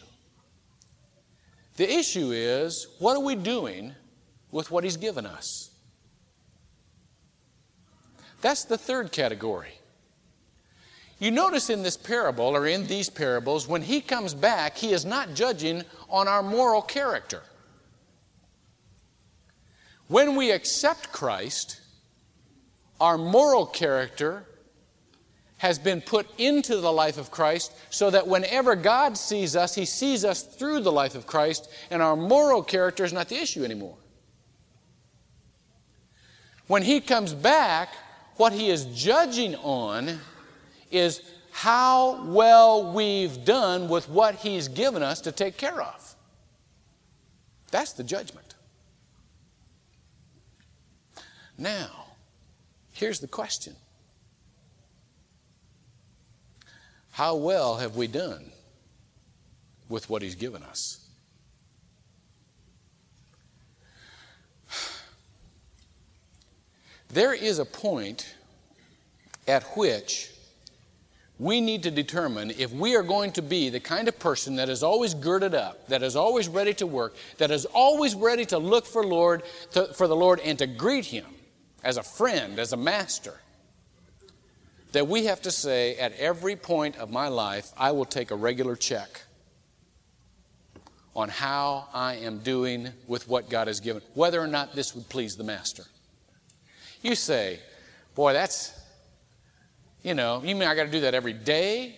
The 1.81 1.90
issue 1.90 2.31
is 2.33 2.88
what 2.99 3.16
are 3.16 3.25
we 3.25 3.35
doing 3.35 3.95
with 4.51 4.71
what 4.71 4.85
he's 4.85 4.99
given 4.99 5.25
us? 5.25 5.71
That's 8.43 8.64
the 8.64 8.77
third 8.77 9.12
category. 9.12 9.73
You 11.19 11.31
notice 11.31 11.71
in 11.71 11.83
this 11.83 11.97
parable, 11.97 12.55
or 12.55 12.66
in 12.66 12.87
these 12.87 13.09
parables, 13.09 13.66
when 13.66 13.81
he 13.81 14.03
comes 14.03 14.35
back, 14.35 14.77
he 14.77 14.93
is 14.93 15.07
not 15.07 15.33
judging 15.33 15.83
on 16.11 16.29
our 16.29 16.43
moral 16.43 16.83
character. 16.83 17.45
When 20.07 20.37
we 20.37 20.51
accept 20.51 21.12
Christ, 21.12 21.81
our 23.01 23.16
moral 23.16 23.64
character 23.64 24.45
has 25.61 25.79
been 25.79 26.01
put 26.01 26.27
into 26.38 26.79
the 26.79 26.90
life 26.90 27.18
of 27.18 27.31
Christ 27.31 27.73
so 27.90 28.09
that 28.09 28.27
whenever 28.27 28.75
God 28.75 29.18
sees 29.18 29.55
us, 29.55 29.75
He 29.75 29.85
sees 29.85 30.25
us 30.25 30.42
through 30.42 30.81
the 30.81 30.90
life 30.90 31.14
of 31.14 31.27
Christ, 31.27 31.70
and 31.90 32.01
our 32.01 32.16
moral 32.16 32.62
character 32.62 33.05
is 33.05 33.12
not 33.12 33.29
the 33.29 33.37
issue 33.37 33.62
anymore. 33.62 33.99
When 36.66 36.83
He 36.83 36.99
comes 37.03 37.35
back, 37.35 37.90
what 38.37 38.55
He 38.55 38.70
is 38.70 38.87
judging 38.87 39.55
on 39.57 40.20
is 40.90 41.20
how 41.51 42.25
well 42.25 42.94
we've 42.94 43.44
done 43.44 43.90
with 43.90 44.09
what 44.09 44.37
He's 44.37 44.66
given 44.66 45.03
us 45.03 45.20
to 45.20 45.31
take 45.31 45.59
care 45.59 45.83
of. 45.83 46.16
That's 47.70 47.92
the 47.92 48.03
judgment. 48.03 48.55
Now, 51.59 52.07
here's 52.92 53.20
the 53.20 53.29
question 53.29 53.77
how 57.11 57.35
well 57.37 57.77
have 57.77 57.96
we 57.96 58.07
done 58.07 58.53
with 59.88 60.09
what 60.09 60.23
He's 60.23 60.35
given 60.35 60.62
us? 60.62 61.01
There 67.12 67.35
is 67.35 67.59
a 67.59 67.64
point 67.64 68.35
at 69.49 69.64
which 69.77 70.31
we 71.40 71.61
need 71.61 71.83
to 71.83 71.90
determine 71.90 72.53
if 72.57 72.70
we 72.70 72.94
are 72.94 73.03
going 73.03 73.33
to 73.33 73.42
be 73.42 73.70
the 73.70 73.81
kind 73.81 74.07
of 74.07 74.18
person 74.18 74.57
that 74.57 74.68
is 74.68 74.83
always 74.83 75.14
girded 75.14 75.55
up, 75.55 75.88
that 75.88 76.03
is 76.03 76.14
always 76.14 76.49
ready 76.49 76.75
to 76.75 76.87
work, 76.87 77.16
that 77.38 77.51
is 77.51 77.64
always 77.64 78.14
ready 78.14 78.44
to 78.44 78.59
look 78.59 78.87
for 78.87 79.05
Lord 79.05 79.42
to, 79.73 79.87
for 79.94 80.07
the 80.07 80.14
Lord 80.14 80.38
and 80.40 80.59
to 80.59 80.66
greet 80.66 81.07
Him 81.07 81.25
as 81.83 81.96
a 81.96 82.03
friend, 82.03 82.59
as 82.59 82.73
a 82.73 82.77
master. 82.77 83.40
That 84.92 85.07
we 85.07 85.26
have 85.26 85.42
to 85.42 85.50
say 85.50 85.96
at 85.96 86.12
every 86.14 86.57
point 86.57 86.96
of 86.96 87.11
my 87.11 87.29
life, 87.29 87.70
I 87.76 87.92
will 87.92 88.05
take 88.05 88.31
a 88.31 88.37
regular 88.37 88.74
check 88.74 89.22
on 91.14 91.29
how 91.29 91.88
I 91.92 92.14
am 92.16 92.38
doing 92.38 92.88
with 93.07 93.29
what 93.29 93.50
God 93.50 93.66
has 93.66 93.81
given, 93.81 94.03
whether 94.14 94.40
or 94.40 94.46
not 94.46 94.74
this 94.74 94.94
would 94.94 95.09
please 95.09 95.37
the 95.37 95.44
master. 95.44 95.85
You 97.03 97.14
say, 97.14 97.61
boy, 98.14 98.33
that's, 98.33 98.72
you 100.03 100.14
know, 100.14 100.42
you 100.44 100.55
mean 100.55 100.68
I 100.68 100.74
got 100.74 100.85
to 100.85 100.90
do 100.90 101.00
that 101.00 101.14
every 101.14 101.33
day? 101.33 101.96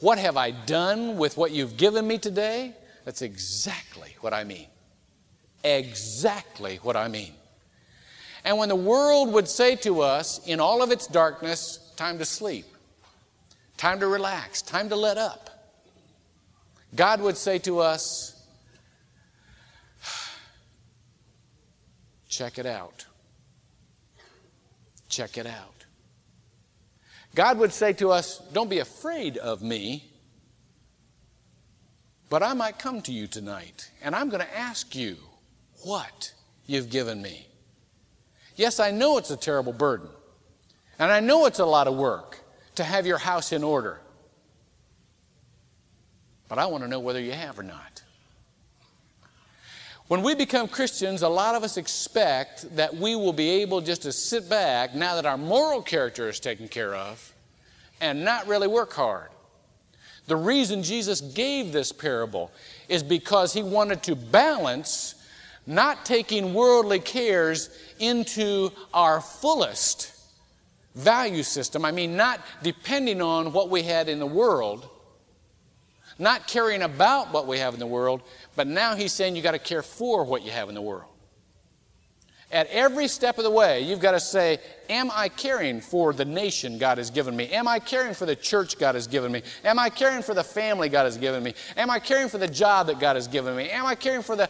What 0.00 0.18
have 0.18 0.36
I 0.36 0.50
done 0.50 1.16
with 1.16 1.36
what 1.36 1.52
you've 1.52 1.76
given 1.76 2.06
me 2.06 2.18
today? 2.18 2.74
That's 3.04 3.22
exactly 3.22 4.16
what 4.20 4.34
I 4.34 4.44
mean. 4.44 4.66
Exactly 5.64 6.80
what 6.82 6.96
I 6.96 7.08
mean. 7.08 7.32
And 8.44 8.58
when 8.58 8.68
the 8.68 8.76
world 8.76 9.32
would 9.32 9.48
say 9.48 9.74
to 9.76 10.02
us, 10.02 10.46
in 10.46 10.60
all 10.60 10.82
of 10.82 10.90
its 10.90 11.06
darkness, 11.06 11.85
time 11.96 12.18
to 12.18 12.24
sleep, 12.24 12.66
time 13.76 14.00
to 14.00 14.06
relax, 14.06 14.62
time 14.62 14.88
to 14.88 14.96
let 14.96 15.18
up, 15.18 15.50
God 16.94 17.20
would 17.20 17.36
say 17.36 17.58
to 17.60 17.80
us, 17.80 18.32
check 22.28 22.58
it 22.58 22.66
out. 22.66 23.06
Check 25.08 25.38
it 25.38 25.46
out. 25.46 25.84
God 27.34 27.58
would 27.58 27.72
say 27.72 27.92
to 27.94 28.10
us, 28.10 28.38
Don't 28.52 28.70
be 28.70 28.78
afraid 28.78 29.36
of 29.36 29.62
me, 29.62 30.10
but 32.28 32.42
I 32.42 32.54
might 32.54 32.78
come 32.78 33.02
to 33.02 33.12
you 33.12 33.26
tonight, 33.26 33.90
and 34.02 34.14
I'm 34.14 34.30
going 34.30 34.42
to 34.42 34.58
ask 34.58 34.94
you 34.94 35.16
what 35.84 36.32
you've 36.66 36.90
given 36.90 37.22
me. 37.22 37.46
Yes, 38.56 38.80
I 38.80 38.90
know 38.90 39.18
it's 39.18 39.30
a 39.30 39.36
terrible 39.36 39.72
burden, 39.72 40.08
and 40.98 41.12
I 41.12 41.20
know 41.20 41.46
it's 41.46 41.58
a 41.58 41.66
lot 41.66 41.86
of 41.86 41.94
work 41.94 42.40
to 42.76 42.84
have 42.84 43.06
your 43.06 43.18
house 43.18 43.52
in 43.52 43.64
order, 43.64 44.00
but 46.48 46.58
I 46.58 46.66
want 46.66 46.84
to 46.84 46.88
know 46.88 47.00
whether 47.00 47.20
you 47.20 47.32
have 47.32 47.58
or 47.58 47.62
not. 47.62 48.02
When 50.08 50.22
we 50.22 50.36
become 50.36 50.68
Christians, 50.68 51.22
a 51.22 51.28
lot 51.28 51.56
of 51.56 51.64
us 51.64 51.76
expect 51.76 52.76
that 52.76 52.94
we 52.94 53.16
will 53.16 53.32
be 53.32 53.62
able 53.62 53.80
just 53.80 54.02
to 54.02 54.12
sit 54.12 54.48
back 54.48 54.94
now 54.94 55.16
that 55.16 55.26
our 55.26 55.36
moral 55.36 55.82
character 55.82 56.28
is 56.28 56.38
taken 56.38 56.68
care 56.68 56.94
of 56.94 57.34
and 58.00 58.24
not 58.24 58.46
really 58.46 58.68
work 58.68 58.92
hard. 58.92 59.30
The 60.28 60.36
reason 60.36 60.84
Jesus 60.84 61.20
gave 61.20 61.72
this 61.72 61.90
parable 61.90 62.52
is 62.88 63.02
because 63.02 63.52
he 63.52 63.64
wanted 63.64 64.04
to 64.04 64.14
balance 64.14 65.14
not 65.66 66.04
taking 66.04 66.54
worldly 66.54 67.00
cares 67.00 67.70
into 67.98 68.70
our 68.94 69.20
fullest 69.20 70.12
value 70.96 71.42
system. 71.42 71.84
I 71.84 71.92
mean, 71.92 72.16
not 72.16 72.40
depending 72.62 73.22
on 73.22 73.52
what 73.52 73.70
we 73.70 73.82
had 73.82 74.08
in 74.08 74.18
the 74.18 74.26
world, 74.26 74.88
not 76.18 76.48
caring 76.48 76.82
about 76.82 77.32
what 77.32 77.46
we 77.46 77.58
have 77.58 77.74
in 77.74 77.80
the 77.80 77.86
world, 77.86 78.22
but 78.56 78.66
now 78.66 78.96
he's 78.96 79.12
saying 79.12 79.36
you 79.36 79.42
got 79.42 79.52
to 79.52 79.58
care 79.58 79.82
for 79.82 80.24
what 80.24 80.42
you 80.42 80.50
have 80.50 80.68
in 80.68 80.74
the 80.74 80.82
world. 80.82 81.10
At 82.50 82.68
every 82.68 83.08
step 83.08 83.38
of 83.38 83.44
the 83.44 83.50
way, 83.50 83.82
you've 83.82 84.00
got 84.00 84.12
to 84.12 84.20
say, 84.20 84.58
Am 84.88 85.10
I 85.12 85.28
caring 85.28 85.80
for 85.80 86.12
the 86.12 86.24
nation 86.24 86.78
God 86.78 86.96
has 86.96 87.10
given 87.10 87.36
me? 87.36 87.48
Am 87.48 87.66
I 87.66 87.80
caring 87.80 88.14
for 88.14 88.24
the 88.24 88.36
church 88.36 88.78
God 88.78 88.94
has 88.94 89.08
given 89.08 89.32
me? 89.32 89.42
Am 89.64 89.80
I 89.80 89.90
caring 89.90 90.22
for 90.22 90.32
the 90.32 90.44
family 90.44 90.88
God 90.88 91.04
has 91.04 91.18
given 91.18 91.42
me? 91.42 91.54
Am 91.76 91.90
I 91.90 91.98
caring 91.98 92.28
for 92.28 92.38
the 92.38 92.46
job 92.46 92.86
that 92.86 93.00
God 93.00 93.16
has 93.16 93.26
given 93.26 93.56
me? 93.56 93.68
Am 93.70 93.84
I 93.84 93.96
caring 93.96 94.22
for 94.22 94.36
the, 94.36 94.44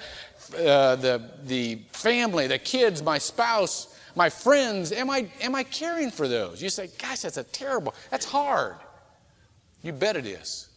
uh, 0.59 0.97
the, 0.97 1.31
the 1.45 1.77
family, 1.93 2.47
the 2.47 2.59
kids, 2.59 3.03
my 3.03 3.17
spouse, 3.17 3.96
my 4.17 4.31
friends? 4.31 4.91
Am 4.91 5.11
I, 5.11 5.29
am 5.41 5.55
I 5.55 5.63
caring 5.63 6.11
for 6.11 6.27
those? 6.27 6.61
You 6.61 6.71
say, 6.71 6.89
Gosh, 6.99 7.21
that's 7.21 7.37
a 7.37 7.45
terrible, 7.45 7.95
that's 8.11 8.25
hard. 8.25 8.77
You 9.83 9.93
bet 9.93 10.17
it 10.17 10.27
is. 10.27 10.69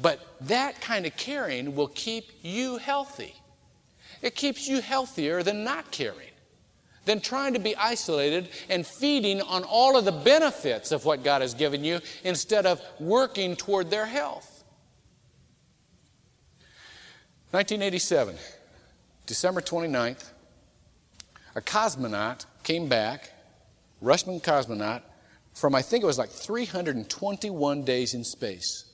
But 0.00 0.20
that 0.42 0.80
kind 0.80 1.06
of 1.06 1.16
caring 1.16 1.74
will 1.74 1.88
keep 1.88 2.30
you 2.42 2.76
healthy. 2.76 3.34
It 4.22 4.36
keeps 4.36 4.68
you 4.68 4.80
healthier 4.80 5.42
than 5.42 5.64
not 5.64 5.90
caring, 5.90 6.30
than 7.04 7.20
trying 7.20 7.54
to 7.54 7.58
be 7.58 7.74
isolated 7.74 8.50
and 8.68 8.86
feeding 8.86 9.40
on 9.40 9.64
all 9.64 9.96
of 9.96 10.04
the 10.04 10.12
benefits 10.12 10.92
of 10.92 11.04
what 11.04 11.24
God 11.24 11.42
has 11.42 11.54
given 11.54 11.82
you 11.82 12.00
instead 12.22 12.66
of 12.66 12.80
working 13.00 13.56
toward 13.56 13.90
their 13.90 14.06
health. 14.06 14.64
1987, 17.50 18.36
December 19.26 19.60
29th, 19.60 20.30
a 21.58 21.62
cosmonaut 21.62 22.46
came 22.62 22.88
back, 22.88 23.30
Russian 24.00 24.40
cosmonaut, 24.40 25.02
from 25.54 25.74
I 25.74 25.82
think 25.82 26.04
it 26.04 26.06
was 26.06 26.18
like 26.18 26.30
321 26.30 27.84
days 27.84 28.14
in 28.14 28.24
space. 28.24 28.84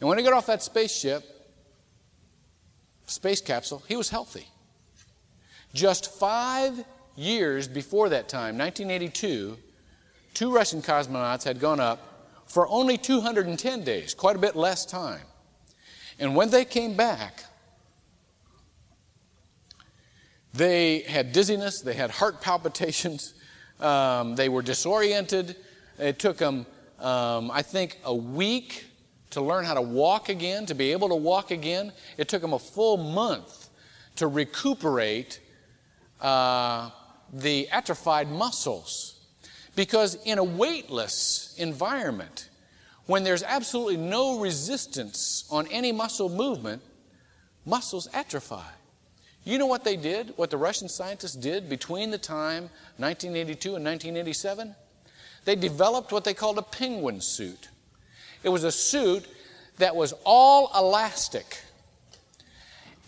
And 0.00 0.08
when 0.08 0.16
he 0.16 0.24
got 0.24 0.32
off 0.32 0.46
that 0.46 0.62
spaceship, 0.62 1.24
space 3.06 3.40
capsule, 3.40 3.82
he 3.88 3.96
was 3.96 4.10
healthy. 4.10 4.46
Just 5.74 6.12
five 6.18 6.84
years 7.16 7.66
before 7.66 8.10
that 8.10 8.28
time, 8.28 8.56
1982, 8.56 9.58
two 10.34 10.54
Russian 10.54 10.82
cosmonauts 10.82 11.42
had 11.42 11.58
gone 11.58 11.80
up 11.80 12.44
for 12.46 12.68
only 12.68 12.96
210 12.96 13.82
days, 13.82 14.14
quite 14.14 14.36
a 14.36 14.38
bit 14.38 14.54
less 14.54 14.86
time. 14.86 15.22
And 16.18 16.36
when 16.36 16.50
they 16.50 16.64
came 16.64 16.94
back, 16.94 17.44
they 20.56 21.00
had 21.00 21.32
dizziness, 21.32 21.80
they 21.82 21.94
had 21.94 22.10
heart 22.10 22.40
palpitations, 22.40 23.34
um, 23.80 24.36
they 24.36 24.48
were 24.48 24.62
disoriented. 24.62 25.56
It 25.98 26.18
took 26.18 26.36
them, 26.36 26.66
um, 26.98 27.50
I 27.50 27.62
think, 27.62 27.98
a 28.04 28.14
week 28.14 28.86
to 29.30 29.40
learn 29.40 29.64
how 29.64 29.74
to 29.74 29.82
walk 29.82 30.28
again, 30.28 30.66
to 30.66 30.74
be 30.74 30.92
able 30.92 31.08
to 31.08 31.14
walk 31.14 31.50
again. 31.50 31.92
It 32.16 32.28
took 32.28 32.42
them 32.42 32.52
a 32.52 32.58
full 32.58 32.96
month 32.96 33.68
to 34.16 34.26
recuperate 34.26 35.40
uh, 36.20 36.90
the 37.32 37.68
atrophied 37.70 38.28
muscles. 38.28 39.20
Because 39.74 40.14
in 40.24 40.38
a 40.38 40.44
weightless 40.44 41.54
environment, 41.58 42.48
when 43.06 43.24
there's 43.24 43.42
absolutely 43.42 43.98
no 43.98 44.40
resistance 44.40 45.44
on 45.50 45.66
any 45.68 45.92
muscle 45.92 46.28
movement, 46.28 46.82
muscles 47.64 48.08
atrophy. 48.14 48.64
You 49.46 49.58
know 49.58 49.66
what 49.66 49.84
they 49.84 49.96
did, 49.96 50.32
what 50.34 50.50
the 50.50 50.56
Russian 50.56 50.88
scientists 50.88 51.36
did 51.36 51.68
between 51.68 52.10
the 52.10 52.18
time 52.18 52.64
1982 52.96 53.76
and 53.76 53.84
1987? 53.84 54.74
They 55.44 55.54
developed 55.54 56.10
what 56.10 56.24
they 56.24 56.34
called 56.34 56.58
a 56.58 56.62
penguin 56.62 57.20
suit. 57.20 57.68
It 58.42 58.48
was 58.48 58.64
a 58.64 58.72
suit 58.72 59.24
that 59.78 59.94
was 59.94 60.14
all 60.24 60.72
elastic. 60.76 61.62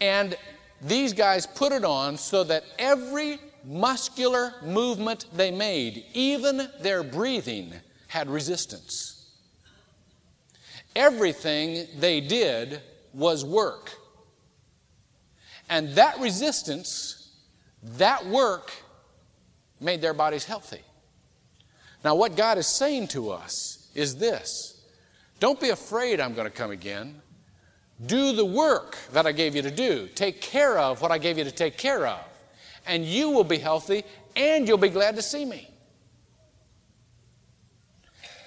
And 0.00 0.36
these 0.80 1.12
guys 1.12 1.44
put 1.44 1.72
it 1.72 1.84
on 1.84 2.16
so 2.16 2.44
that 2.44 2.62
every 2.78 3.40
muscular 3.64 4.54
movement 4.62 5.26
they 5.34 5.50
made, 5.50 6.04
even 6.14 6.68
their 6.80 7.02
breathing, 7.02 7.72
had 8.06 8.30
resistance. 8.30 9.26
Everything 10.94 11.88
they 11.98 12.20
did 12.20 12.80
was 13.12 13.44
work. 13.44 13.90
And 15.68 15.94
that 15.94 16.18
resistance, 16.18 17.30
that 17.82 18.26
work, 18.26 18.72
made 19.80 20.00
their 20.00 20.14
bodies 20.14 20.44
healthy. 20.44 20.80
Now, 22.04 22.14
what 22.14 22.36
God 22.36 22.58
is 22.58 22.66
saying 22.66 23.08
to 23.08 23.30
us 23.30 23.88
is 23.94 24.16
this 24.16 24.78
don't 25.40 25.60
be 25.60 25.70
afraid 25.70 26.20
I'm 26.20 26.34
going 26.34 26.46
to 26.46 26.56
come 26.56 26.70
again. 26.70 27.20
Do 28.04 28.32
the 28.32 28.44
work 28.44 28.96
that 29.12 29.26
I 29.26 29.32
gave 29.32 29.56
you 29.56 29.62
to 29.62 29.70
do. 29.70 30.08
Take 30.14 30.40
care 30.40 30.78
of 30.78 31.00
what 31.02 31.10
I 31.10 31.18
gave 31.18 31.36
you 31.36 31.44
to 31.44 31.50
take 31.50 31.76
care 31.76 32.06
of. 32.06 32.20
And 32.86 33.04
you 33.04 33.30
will 33.30 33.44
be 33.44 33.58
healthy 33.58 34.04
and 34.36 34.66
you'll 34.66 34.78
be 34.78 34.88
glad 34.88 35.16
to 35.16 35.22
see 35.22 35.44
me. 35.44 35.68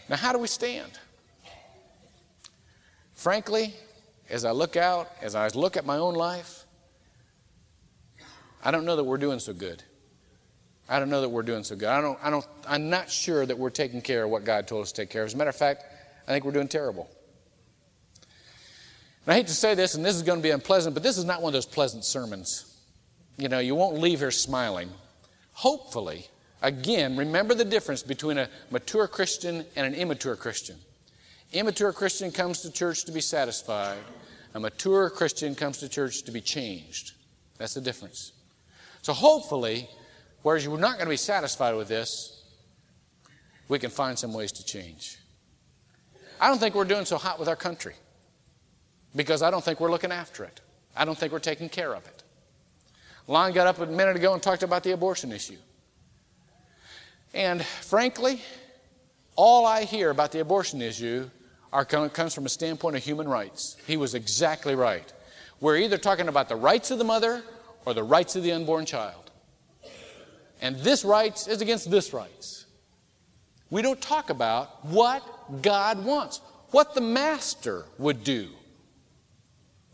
Now, 0.10 0.16
how 0.16 0.32
do 0.34 0.40
we 0.40 0.48
stand? 0.48 0.92
Frankly, 3.14 3.74
as 4.30 4.46
I 4.46 4.52
look 4.52 4.76
out, 4.76 5.10
as 5.22 5.36
I 5.36 5.48
look 5.50 5.78
at 5.78 5.86
my 5.86 5.98
own 5.98 6.16
life, 6.16 6.61
I 8.64 8.72
don't 8.72 8.86
know 8.86 8.96
that 8.96 9.04
we're 9.04 9.18
doing 9.18 9.40
so 9.40 9.54
good. 9.54 9.84
I 10.88 11.00
don't 11.00 11.10
know 11.10 11.22
that 11.22 11.30
we're 11.30 11.44
doing 11.44 11.64
so 11.64 11.76
good. 11.76 11.88
I 11.88 12.02
don't, 12.02 12.20
I 12.22 12.30
don't, 12.30 12.46
I'm 12.68 12.90
not 12.90 13.10
sure 13.10 13.46
that 13.46 13.58
we're 13.58 13.70
taking 13.70 14.02
care 14.02 14.26
of 14.26 14.30
what 14.30 14.44
God 14.44 14.68
told 14.68 14.84
us 14.84 14.92
to 14.92 15.02
take 15.02 15.10
care 15.10 15.24
of. 15.24 15.28
As 15.28 15.34
a 15.34 15.38
matter 15.38 15.50
of 15.50 15.56
fact, 15.56 15.86
I 16.28 16.32
think 16.32 16.44
we're 16.44 16.52
doing 16.52 16.68
terrible. 16.68 17.10
And 19.26 19.34
I 19.34 19.36
hate 19.36 19.48
to 19.48 19.54
say 19.54 19.76
this, 19.76 19.96
and 19.96 20.04
this 20.04 20.16
is 20.16 20.24
going 20.24 20.40
to 20.40 20.44
be 20.44 20.50
unpleasant, 20.50 20.94
but 20.94 21.04
this 21.04 21.18
is 21.18 21.26
not 21.26 21.42
one 21.42 21.50
of 21.50 21.54
those 21.54 21.66
pleasant 21.66 22.04
sermons. 22.04 22.78
You 23.38 23.50
know, 23.50 23.60
you 23.60 23.76
won't 23.76 24.00
leave 24.00 24.20
here 24.20 24.32
smiling. 24.32 24.90
Hopefully, 25.54 26.28
again, 26.62 27.16
remember 27.16 27.54
the 27.54 27.66
difference 27.66 28.04
between 28.04 28.38
a 28.38 28.50
mature 28.70 29.08
Christian 29.08 29.66
and 29.76 29.88
an 29.88 29.94
immature 29.94 30.36
Christian. 30.36 30.78
Immature 31.54 31.94
Christian 31.94 32.32
comes 32.32 32.62
to 32.62 32.72
church 32.72 33.06
to 33.06 33.12
be 33.12 33.22
satisfied. 33.22 33.98
A 34.54 34.60
mature 34.60 35.10
Christian 35.10 35.56
comes 35.56 35.78
to 35.78 35.90
church 35.90 36.24
to 36.24 36.32
be 36.32 36.42
changed. 36.42 37.14
That's 37.58 37.74
the 37.74 37.82
difference. 37.82 38.34
So 39.02 39.14
hopefully, 39.14 39.90
whereas 40.44 40.64
you're 40.64 40.78
not 40.78 40.94
going 40.94 41.06
to 41.06 41.10
be 41.10 41.18
satisfied 41.18 41.76
with 41.76 41.88
this, 41.88 42.44
we 43.68 43.80
can 43.80 43.90
find 43.90 44.18
some 44.18 44.34
ways 44.34 44.52
to 44.54 44.66
change. 44.66 45.18
I 46.40 46.48
don't 46.48 46.60
think 46.60 46.76
we're 46.76 46.86
doing 46.86 47.06
so 47.06 47.18
hot 47.18 47.40
with 47.40 47.48
our 47.48 47.56
country 47.56 47.96
because 49.16 49.42
I 49.42 49.52
don't 49.52 49.64
think 49.64 49.80
we're 49.80 49.92
looking 49.92 50.12
after 50.12 50.44
it. 50.44 50.62
I 50.96 51.06
don't 51.06 51.18
think 51.18 51.32
we're 51.32 51.40
taking 51.40 51.70
care 51.70 51.94
of 51.94 52.06
it. 52.06 52.24
Lon 53.28 53.54
got 53.54 53.68
up 53.68 53.80
a 53.80 53.86
minute 53.86 54.16
ago 54.16 54.34
and 54.34 54.42
talked 54.42 54.64
about 54.64 54.84
the 54.84 54.92
abortion 54.92 55.32
issue. 55.32 55.58
And 57.34 57.64
frankly, 57.64 58.42
all 59.36 59.66
I 59.66 59.84
hear 59.84 60.10
about 60.10 60.32
the 60.32 60.42
abortion 60.42 60.82
issue 60.82 61.30
are, 61.72 61.86
comes 61.86 62.34
from 62.34 62.46
a 62.46 62.50
standpoint 62.50 62.98
of 62.98 63.04
human 63.04 63.28
rights. 63.28 63.78
He 63.88 63.96
was 63.96 64.16
exactly 64.16 64.76
right. 64.76 65.12
We're 65.62 65.78
either 65.78 65.98
talking 65.98 66.28
about 66.28 66.50
the 66.50 66.56
rights 66.56 66.92
of 66.92 66.98
the 66.98 67.04
mother 67.04 67.44
or 67.86 67.94
the 67.94 68.04
rights 68.04 68.36
of 68.36 68.44
the 68.44 68.52
unborn 68.52 68.86
child. 68.86 69.32
And 70.62 70.76
this 70.78 71.04
rights 71.04 71.48
is 71.48 71.62
against 71.62 71.90
this 71.90 72.14
rights. 72.14 72.66
We 73.70 73.82
don't 73.82 74.02
talk 74.02 74.30
about 74.30 74.86
what 74.86 75.62
God 75.62 76.04
wants, 76.06 76.42
what 76.72 76.94
the 76.94 77.02
master 77.02 77.86
would 77.98 78.24
do, 78.24 78.50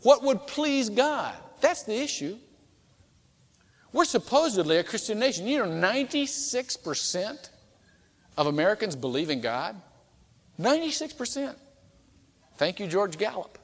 what 0.02 0.22
would 0.22 0.46
please 0.46 0.90
God. 0.90 1.34
That's 1.60 1.84
the 1.84 1.96
issue. 1.96 2.36
We're 3.92 4.04
supposedly 4.04 4.76
a 4.76 4.84
Christian 4.84 5.18
nation. 5.18 5.46
You 5.46 5.60
know, 5.60 5.66
96% 5.66 7.48
of 8.36 8.46
Americans 8.46 8.94
believe 8.94 9.30
in 9.30 9.40
God. 9.40 9.80
96%. 10.60 11.54
Thank 12.56 12.80
you, 12.80 12.86
George 12.86 13.16
Gallup. 13.16 13.58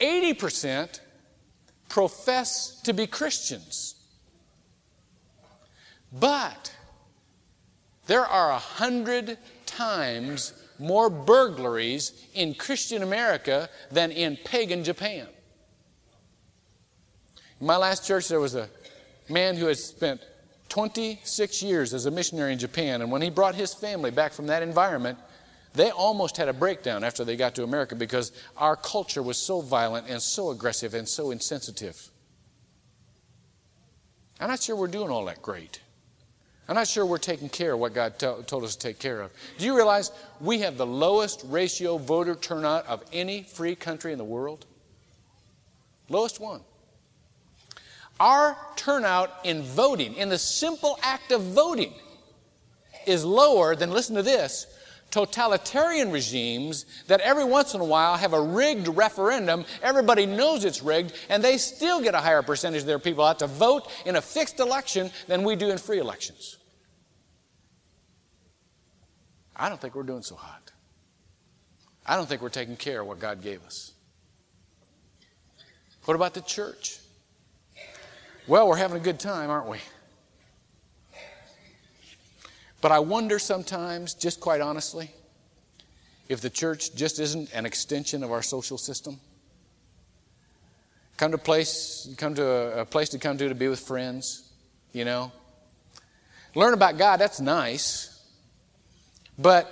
80% 0.00 1.00
profess 1.92 2.80
to 2.84 2.94
be 2.94 3.06
Christians. 3.06 3.96
But 6.10 6.74
there 8.06 8.24
are 8.24 8.50
a 8.50 8.58
hundred 8.58 9.36
times 9.66 10.54
more 10.78 11.10
burglaries 11.10 12.26
in 12.32 12.54
Christian 12.54 13.02
America 13.02 13.68
than 13.90 14.10
in 14.10 14.38
pagan 14.42 14.82
Japan. 14.84 15.26
In 17.60 17.66
my 17.66 17.76
last 17.76 18.06
church, 18.06 18.26
there 18.26 18.40
was 18.40 18.54
a 18.54 18.70
man 19.28 19.54
who 19.54 19.66
had 19.66 19.76
spent 19.76 20.22
26 20.70 21.62
years 21.62 21.92
as 21.92 22.06
a 22.06 22.10
missionary 22.10 22.54
in 22.54 22.58
Japan, 22.58 23.02
and 23.02 23.12
when 23.12 23.20
he 23.20 23.28
brought 23.28 23.54
his 23.54 23.74
family 23.74 24.10
back 24.10 24.32
from 24.32 24.46
that 24.46 24.62
environment, 24.62 25.18
they 25.74 25.90
almost 25.90 26.36
had 26.36 26.48
a 26.48 26.52
breakdown 26.52 27.04
after 27.04 27.24
they 27.24 27.36
got 27.36 27.54
to 27.54 27.64
America 27.64 27.94
because 27.94 28.32
our 28.56 28.76
culture 28.76 29.22
was 29.22 29.38
so 29.38 29.60
violent 29.60 30.08
and 30.08 30.20
so 30.20 30.50
aggressive 30.50 30.94
and 30.94 31.08
so 31.08 31.30
insensitive. 31.30 32.10
I'm 34.40 34.48
not 34.48 34.62
sure 34.62 34.76
we're 34.76 34.88
doing 34.88 35.10
all 35.10 35.24
that 35.26 35.40
great. 35.40 35.80
I'm 36.68 36.74
not 36.76 36.88
sure 36.88 37.04
we're 37.04 37.18
taking 37.18 37.48
care 37.48 37.72
of 37.72 37.80
what 37.80 37.94
God 37.94 38.18
told 38.18 38.64
us 38.64 38.76
to 38.76 38.78
take 38.78 38.98
care 38.98 39.20
of. 39.20 39.32
Do 39.58 39.64
you 39.64 39.76
realize 39.76 40.10
we 40.40 40.60
have 40.60 40.76
the 40.76 40.86
lowest 40.86 41.42
ratio 41.46 41.98
voter 41.98 42.34
turnout 42.34 42.86
of 42.86 43.04
any 43.12 43.42
free 43.42 43.74
country 43.74 44.12
in 44.12 44.18
the 44.18 44.24
world? 44.24 44.66
Lowest 46.08 46.40
one. 46.40 46.60
Our 48.20 48.56
turnout 48.76 49.32
in 49.44 49.62
voting, 49.62 50.14
in 50.14 50.28
the 50.28 50.38
simple 50.38 50.98
act 51.02 51.32
of 51.32 51.42
voting, 51.42 51.92
is 53.06 53.24
lower 53.24 53.74
than, 53.74 53.90
listen 53.90 54.14
to 54.16 54.22
this, 54.22 54.66
totalitarian 55.12 56.10
regimes 56.10 56.86
that 57.06 57.20
every 57.20 57.44
once 57.44 57.74
in 57.74 57.80
a 57.80 57.84
while 57.84 58.16
have 58.16 58.32
a 58.32 58.42
rigged 58.42 58.88
referendum. 58.88 59.64
Everybody 59.82 60.26
knows 60.26 60.64
it's 60.64 60.82
rigged, 60.82 61.12
and 61.28 61.44
they 61.44 61.58
still 61.58 62.00
get 62.00 62.14
a 62.14 62.18
higher 62.18 62.42
percentage 62.42 62.80
of 62.80 62.86
their 62.86 62.98
people 62.98 63.24
out 63.24 63.38
to 63.38 63.46
vote 63.46 63.88
in 64.04 64.16
a 64.16 64.20
fixed 64.20 64.58
election 64.58 65.10
than 65.28 65.44
we 65.44 65.54
do 65.54 65.70
in 65.70 65.78
free 65.78 65.98
elections. 65.98 66.58
I 69.54 69.68
don't 69.68 69.80
think 69.80 69.94
we're 69.94 70.02
doing 70.02 70.22
so 70.22 70.34
hot. 70.34 70.72
I 72.04 72.16
don't 72.16 72.28
think 72.28 72.42
we're 72.42 72.48
taking 72.48 72.76
care 72.76 73.02
of 73.02 73.06
what 73.06 73.20
God 73.20 73.42
gave 73.42 73.62
us. 73.64 73.92
What 76.06 76.14
about 76.14 76.34
the 76.34 76.40
church? 76.40 76.98
Well, 78.48 78.66
we're 78.66 78.76
having 78.76 78.96
a 78.96 79.04
good 79.04 79.20
time, 79.20 79.50
aren't 79.50 79.68
we? 79.68 79.78
But 82.82 82.90
I 82.90 82.98
wonder 82.98 83.38
sometimes, 83.38 84.12
just 84.12 84.40
quite 84.40 84.60
honestly, 84.60 85.12
if 86.28 86.40
the 86.40 86.50
church 86.50 86.94
just 86.96 87.20
isn't 87.20 87.54
an 87.54 87.64
extension 87.64 88.24
of 88.24 88.32
our 88.32 88.42
social 88.42 88.76
system. 88.76 89.20
Come 91.16 91.30
to 91.30 91.38
place, 91.38 92.12
come 92.18 92.34
to 92.34 92.44
a, 92.44 92.80
a 92.80 92.84
place 92.84 93.10
to 93.10 93.20
come 93.20 93.38
to 93.38 93.48
to 93.48 93.54
be 93.54 93.68
with 93.68 93.78
friends, 93.78 94.50
you 94.92 95.04
know. 95.04 95.30
Learn 96.56 96.74
about 96.74 96.98
God, 96.98 97.18
that's 97.18 97.40
nice. 97.40 98.20
But 99.38 99.70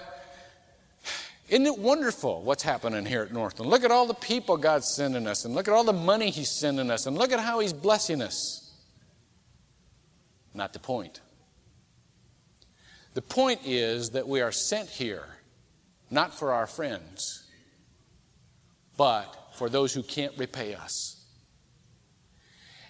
isn't 1.49 1.67
it 1.67 1.79
wonderful 1.79 2.43
what's 2.43 2.63
happening 2.63 3.05
here 3.07 3.23
at 3.23 3.33
Northland? 3.33 3.73
Look 3.73 3.83
at 3.83 3.91
all 3.91 4.07
the 4.07 4.15
people 4.15 4.57
God's 4.57 4.87
sending 4.87 5.27
us, 5.27 5.45
and 5.45 5.53
look 5.53 5.67
at 5.67 5.75
all 5.75 5.83
the 5.83 5.93
money 5.93 6.31
He's 6.31 6.49
sending 6.49 6.93
us, 6.93 7.07
and 7.07 7.19
look 7.19 7.33
at 7.33 7.41
how 7.41 7.59
He's 7.59 7.73
blessing 7.73 8.23
us. 8.23 8.73
Not 10.55 10.73
the 10.73 10.79
point. 10.79 11.21
The 13.15 13.23
point 13.23 13.61
is 13.65 14.11
that 14.11 14.29
we 14.29 14.41
are 14.41 14.53
sent 14.53 14.89
here 14.89 15.25
not 16.11 16.35
for 16.35 16.53
our 16.53 16.67
friends, 16.67 17.45
but 18.97 19.51
for 19.55 19.69
those 19.69 19.93
who 19.95 20.03
can't 20.03 20.37
repay 20.37 20.75
us. 20.75 21.25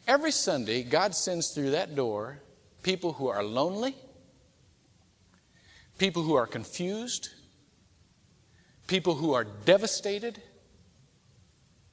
Every 0.06 0.32
Sunday, 0.32 0.82
God 0.82 1.14
sends 1.14 1.50
through 1.54 1.70
that 1.70 1.94
door 1.94 2.40
people 2.82 3.12
who 3.12 3.28
are 3.28 3.42
lonely, 3.44 3.94
people 5.98 6.22
who 6.22 6.34
are 6.34 6.46
confused, 6.46 7.28
people 8.86 9.14
who 9.14 9.34
are 9.34 9.44
devastated, 9.44 10.40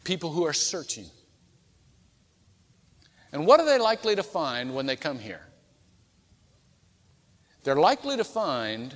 people 0.03 0.31
who 0.31 0.45
are 0.45 0.53
searching. 0.53 1.05
And 3.31 3.45
what 3.45 3.59
are 3.59 3.65
they 3.65 3.77
likely 3.77 4.15
to 4.15 4.23
find 4.23 4.73
when 4.73 4.85
they 4.85 4.95
come 4.95 5.19
here? 5.19 5.46
They're 7.67 7.75
likely 7.75 8.15
to 8.15 8.23
find 8.23 8.95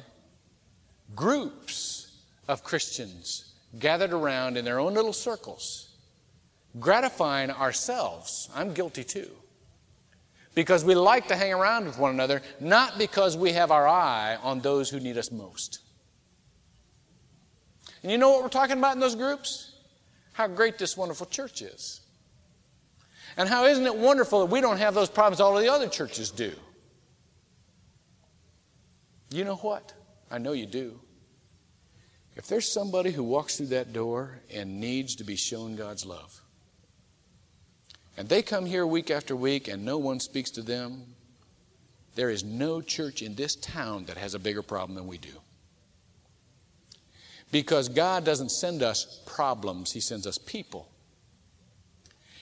groups 1.13 2.21
of 2.47 2.63
Christians 2.63 3.51
gathered 3.79 4.13
around 4.13 4.55
in 4.55 4.63
their 4.63 4.79
own 4.79 4.93
little 4.93 5.12
circles, 5.12 5.89
gratifying 6.79 7.51
ourselves. 7.51 8.49
I'm 8.55 8.73
guilty 8.73 9.03
too. 9.03 9.29
Because 10.55 10.86
we 10.86 10.95
like 10.95 11.27
to 11.27 11.36
hang 11.36 11.51
around 11.51 11.84
with 11.84 11.97
one 11.97 12.12
another, 12.12 12.41
not 12.62 12.97
because 12.97 13.36
we 13.36 13.51
have 13.51 13.71
our 13.71 13.86
eye 13.89 14.38
on 14.41 14.62
those 14.62 14.89
who 14.89 15.01
need 15.01 15.17
us 15.17 15.34
most. 15.34 15.79
And 18.03 18.10
you 18.10 18.17
know 18.17 18.29
what 18.29 18.41
we're 18.41 18.47
talking 18.47 18.77
about 18.77 18.93
in 18.93 19.01
those 19.01 19.15
groups? 19.15 19.73
How 20.31 20.47
great 20.47 20.77
this 20.77 20.95
wonderful 20.95 21.25
church 21.25 21.62
is. 21.62 21.99
And 23.36 23.49
how 23.49 23.65
isn't 23.65 23.86
it 23.86 23.97
wonderful 23.97 24.39
that 24.39 24.53
we 24.53 24.62
don't 24.62 24.77
have 24.77 24.93
those 24.93 25.10
problems 25.10 25.41
all 25.41 25.57
of 25.57 25.62
the 25.62 25.69
other 25.69 25.89
churches 25.89 26.32
do? 26.32 26.53
You 29.32 29.45
know 29.45 29.55
what? 29.55 29.93
I 30.29 30.38
know 30.38 30.51
you 30.51 30.65
do. 30.65 30.99
If 32.36 32.47
there's 32.47 32.71
somebody 32.71 33.11
who 33.11 33.23
walks 33.23 33.57
through 33.57 33.67
that 33.67 33.93
door 33.93 34.39
and 34.53 34.79
needs 34.79 35.15
to 35.15 35.23
be 35.23 35.36
shown 35.36 35.75
God's 35.75 36.05
love, 36.05 36.41
and 38.17 38.27
they 38.27 38.41
come 38.41 38.65
here 38.65 38.86
week 38.86 39.09
after 39.09 39.36
week 39.36 39.67
and 39.67 39.86
no 39.86 39.97
one 39.97 40.19
speaks 40.19 40.51
to 40.51 40.61
them, 40.61 41.03
there 42.15 42.29
is 42.29 42.43
no 42.43 42.82
church 42.82 43.21
in 43.21 43.36
this 43.36 43.55
town 43.55 44.05
that 44.05 44.17
has 44.17 44.34
a 44.34 44.39
bigger 44.39 44.61
problem 44.61 44.95
than 44.95 45.07
we 45.07 45.17
do. 45.17 45.29
Because 47.51 47.89
God 47.89 48.25
doesn't 48.25 48.51
send 48.51 48.84
us 48.84 49.21
problems, 49.25 49.91
He 49.91 50.01
sends 50.01 50.27
us 50.27 50.38
people. 50.38 50.90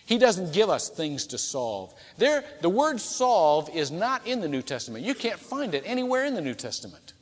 He 0.09 0.17
doesn't 0.17 0.53
give 0.53 0.71
us 0.71 0.89
things 0.89 1.27
to 1.27 1.37
solve. 1.37 1.93
There, 2.17 2.43
the 2.61 2.69
word 2.69 2.99
solve 2.99 3.69
is 3.75 3.91
not 3.91 4.25
in 4.25 4.41
the 4.41 4.47
New 4.47 4.63
Testament. 4.63 5.05
You 5.05 5.13
can't 5.13 5.39
find 5.39 5.75
it 5.75 5.83
anywhere 5.85 6.25
in 6.25 6.33
the 6.33 6.41
New 6.41 6.55
Testament. 6.55 7.13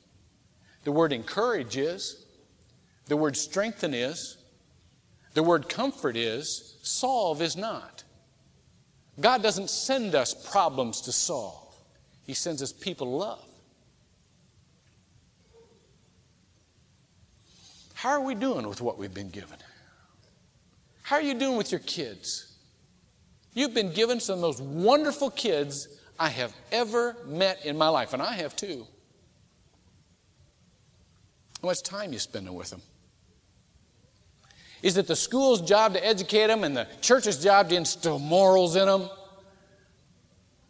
The 0.86 0.94
word 0.94 1.12
encourage 1.12 1.76
is, 1.76 2.26
the 3.08 3.18
word 3.18 3.36
strengthen 3.36 3.94
is, 3.94 4.38
the 5.34 5.44
word 5.44 5.68
comfort 5.68 6.16
is, 6.16 6.78
solve 6.82 7.42
is 7.42 7.58
not. 7.58 8.06
God 9.20 9.44
doesn't 9.44 9.70
send 9.70 10.16
us 10.16 10.34
problems 10.50 11.02
to 11.02 11.12
solve, 11.12 11.76
He 12.24 12.34
sends 12.34 12.62
us 12.64 12.72
people 12.72 13.08
to 13.08 13.12
love. 13.12 13.50
How 17.96 18.12
are 18.12 18.22
we 18.22 18.34
doing 18.34 18.66
with 18.66 18.80
what 18.80 18.98
we've 18.98 19.14
been 19.14 19.30
given? 19.30 19.58
How 21.02 21.18
are 21.18 21.22
you 21.22 21.34
doing 21.34 21.58
with 21.58 21.74
your 21.74 21.82
kids? 21.82 22.47
You've 23.58 23.74
been 23.74 23.92
given 23.92 24.20
some 24.20 24.36
of 24.36 24.42
those 24.42 24.62
wonderful 24.62 25.32
kids 25.32 25.88
I 26.20 26.30
have 26.30 26.56
ever 26.72 27.16
met 27.26 27.66
in 27.66 27.76
my 27.76 27.88
life, 27.88 28.14
and 28.14 28.22
I 28.22 28.34
have 28.34 28.56
too. 28.56 28.86
How 31.64 31.70
much 31.70 31.82
time 31.82 32.14
you 32.14 32.20
spending 32.20 32.54
with 32.54 32.70
them? 32.70 32.84
Is 34.84 34.96
it 34.98 35.08
the 35.08 35.16
school's 35.16 35.62
job 35.62 35.94
to 35.94 36.06
educate 36.06 36.46
them 36.46 36.64
and 36.64 36.78
the 36.78 36.88
church's 37.02 37.44
job 37.44 37.70
to 37.70 37.76
instill 37.76 38.20
morals 38.20 38.76
in 38.76 38.86
them? 38.86 39.10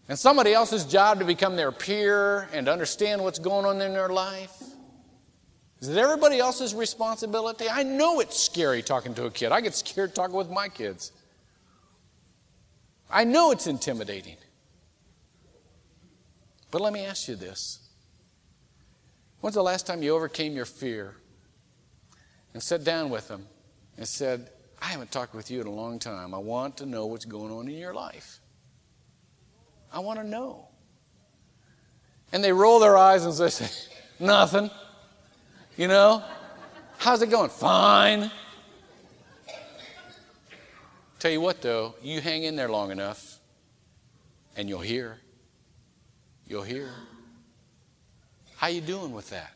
And 0.07 0.17
somebody 0.17 0.53
else's 0.53 0.85
job 0.85 1.19
to 1.19 1.25
become 1.25 1.57
their 1.57 1.73
peer 1.73 2.47
and 2.53 2.67
to 2.67 2.71
understand 2.71 3.21
what's 3.21 3.37
going 3.37 3.65
on 3.65 3.81
in 3.81 3.91
their 3.91 4.07
life? 4.07 4.63
Is 5.81 5.89
it 5.89 5.97
everybody 5.97 6.39
else's 6.39 6.73
responsibility? 6.73 7.65
I 7.69 7.83
know 7.83 8.21
it's 8.21 8.41
scary 8.41 8.81
talking 8.81 9.13
to 9.15 9.25
a 9.25 9.29
kid. 9.29 9.51
I 9.51 9.59
get 9.59 9.75
scared 9.75 10.15
talking 10.15 10.37
with 10.37 10.49
my 10.49 10.69
kids. 10.69 11.11
I 13.09 13.23
know 13.23 13.51
it's 13.51 13.67
intimidating. 13.67 14.37
But 16.71 16.81
let 16.81 16.93
me 16.93 17.05
ask 17.05 17.27
you 17.27 17.35
this 17.35 17.79
When's 19.41 19.55
the 19.55 19.63
last 19.63 19.87
time 19.87 20.03
you 20.03 20.15
overcame 20.15 20.55
your 20.55 20.65
fear 20.65 21.15
and 22.53 22.61
sat 22.61 22.83
down 22.83 23.09
with 23.09 23.27
them 23.27 23.45
and 23.97 24.07
said, 24.07 24.49
I 24.81 24.85
haven't 24.85 25.11
talked 25.11 25.33
with 25.33 25.49
you 25.49 25.61
in 25.61 25.67
a 25.67 25.71
long 25.71 25.99
time. 25.99 26.33
I 26.33 26.37
want 26.37 26.77
to 26.77 26.85
know 26.85 27.05
what's 27.05 27.25
going 27.25 27.51
on 27.51 27.67
in 27.67 27.75
your 27.75 27.93
life. 27.93 28.39
I 29.91 29.99
want 29.99 30.19
to 30.19 30.25
know. 30.25 30.67
And 32.31 32.43
they 32.43 32.51
roll 32.51 32.79
their 32.79 32.97
eyes 32.97 33.25
and 33.25 33.33
they 33.33 33.49
say, 33.49 33.69
Nothing. 34.19 34.69
You 35.77 35.87
know? 35.87 36.23
How's 36.97 37.21
it 37.21 37.29
going? 37.29 37.49
Fine. 37.49 38.31
Tell 41.19 41.31
you 41.31 41.41
what, 41.41 41.61
though, 41.61 41.95
you 42.03 42.21
hang 42.21 42.43
in 42.43 42.55
there 42.55 42.69
long 42.69 42.91
enough 42.91 43.39
and 44.55 44.69
you'll 44.69 44.81
hear. 44.81 45.17
You'll 46.47 46.63
hear. 46.63 46.89
How 48.57 48.67
you 48.67 48.81
doing 48.81 49.11
with 49.13 49.29
that? 49.31 49.53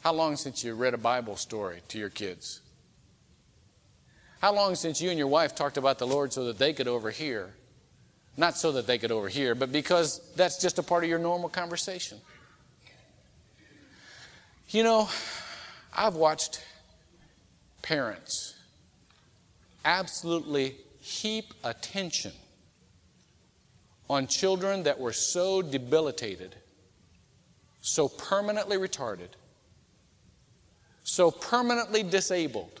How 0.00 0.12
long 0.12 0.36
since 0.36 0.62
you 0.62 0.74
read 0.74 0.94
a 0.94 0.98
Bible 0.98 1.36
story 1.36 1.80
to 1.88 1.98
your 1.98 2.10
kids? 2.10 2.60
How 4.40 4.54
long 4.54 4.74
since 4.74 5.00
you 5.00 5.10
and 5.10 5.18
your 5.18 5.28
wife 5.28 5.54
talked 5.54 5.76
about 5.76 5.98
the 5.98 6.06
Lord 6.06 6.32
so 6.32 6.44
that 6.44 6.58
they 6.58 6.72
could 6.72 6.86
overhear? 6.86 7.54
Not 8.36 8.56
so 8.56 8.72
that 8.72 8.86
they 8.86 8.98
could 8.98 9.10
overhear, 9.10 9.54
but 9.54 9.72
because 9.72 10.20
that's 10.36 10.60
just 10.60 10.78
a 10.78 10.82
part 10.82 11.02
of 11.02 11.10
your 11.10 11.18
normal 11.18 11.48
conversation. 11.48 12.18
You 14.68 14.82
know, 14.82 15.08
I've 15.96 16.14
watched 16.14 16.62
parents 17.82 18.55
absolutely 19.86 20.76
heap 21.00 21.54
attention 21.64 22.32
on 24.10 24.26
children 24.26 24.82
that 24.82 24.98
were 24.98 25.12
so 25.12 25.62
debilitated, 25.62 26.54
so 27.80 28.08
permanently 28.08 28.76
retarded, 28.76 29.28
so 31.04 31.30
permanently 31.30 32.02
disabled 32.02 32.80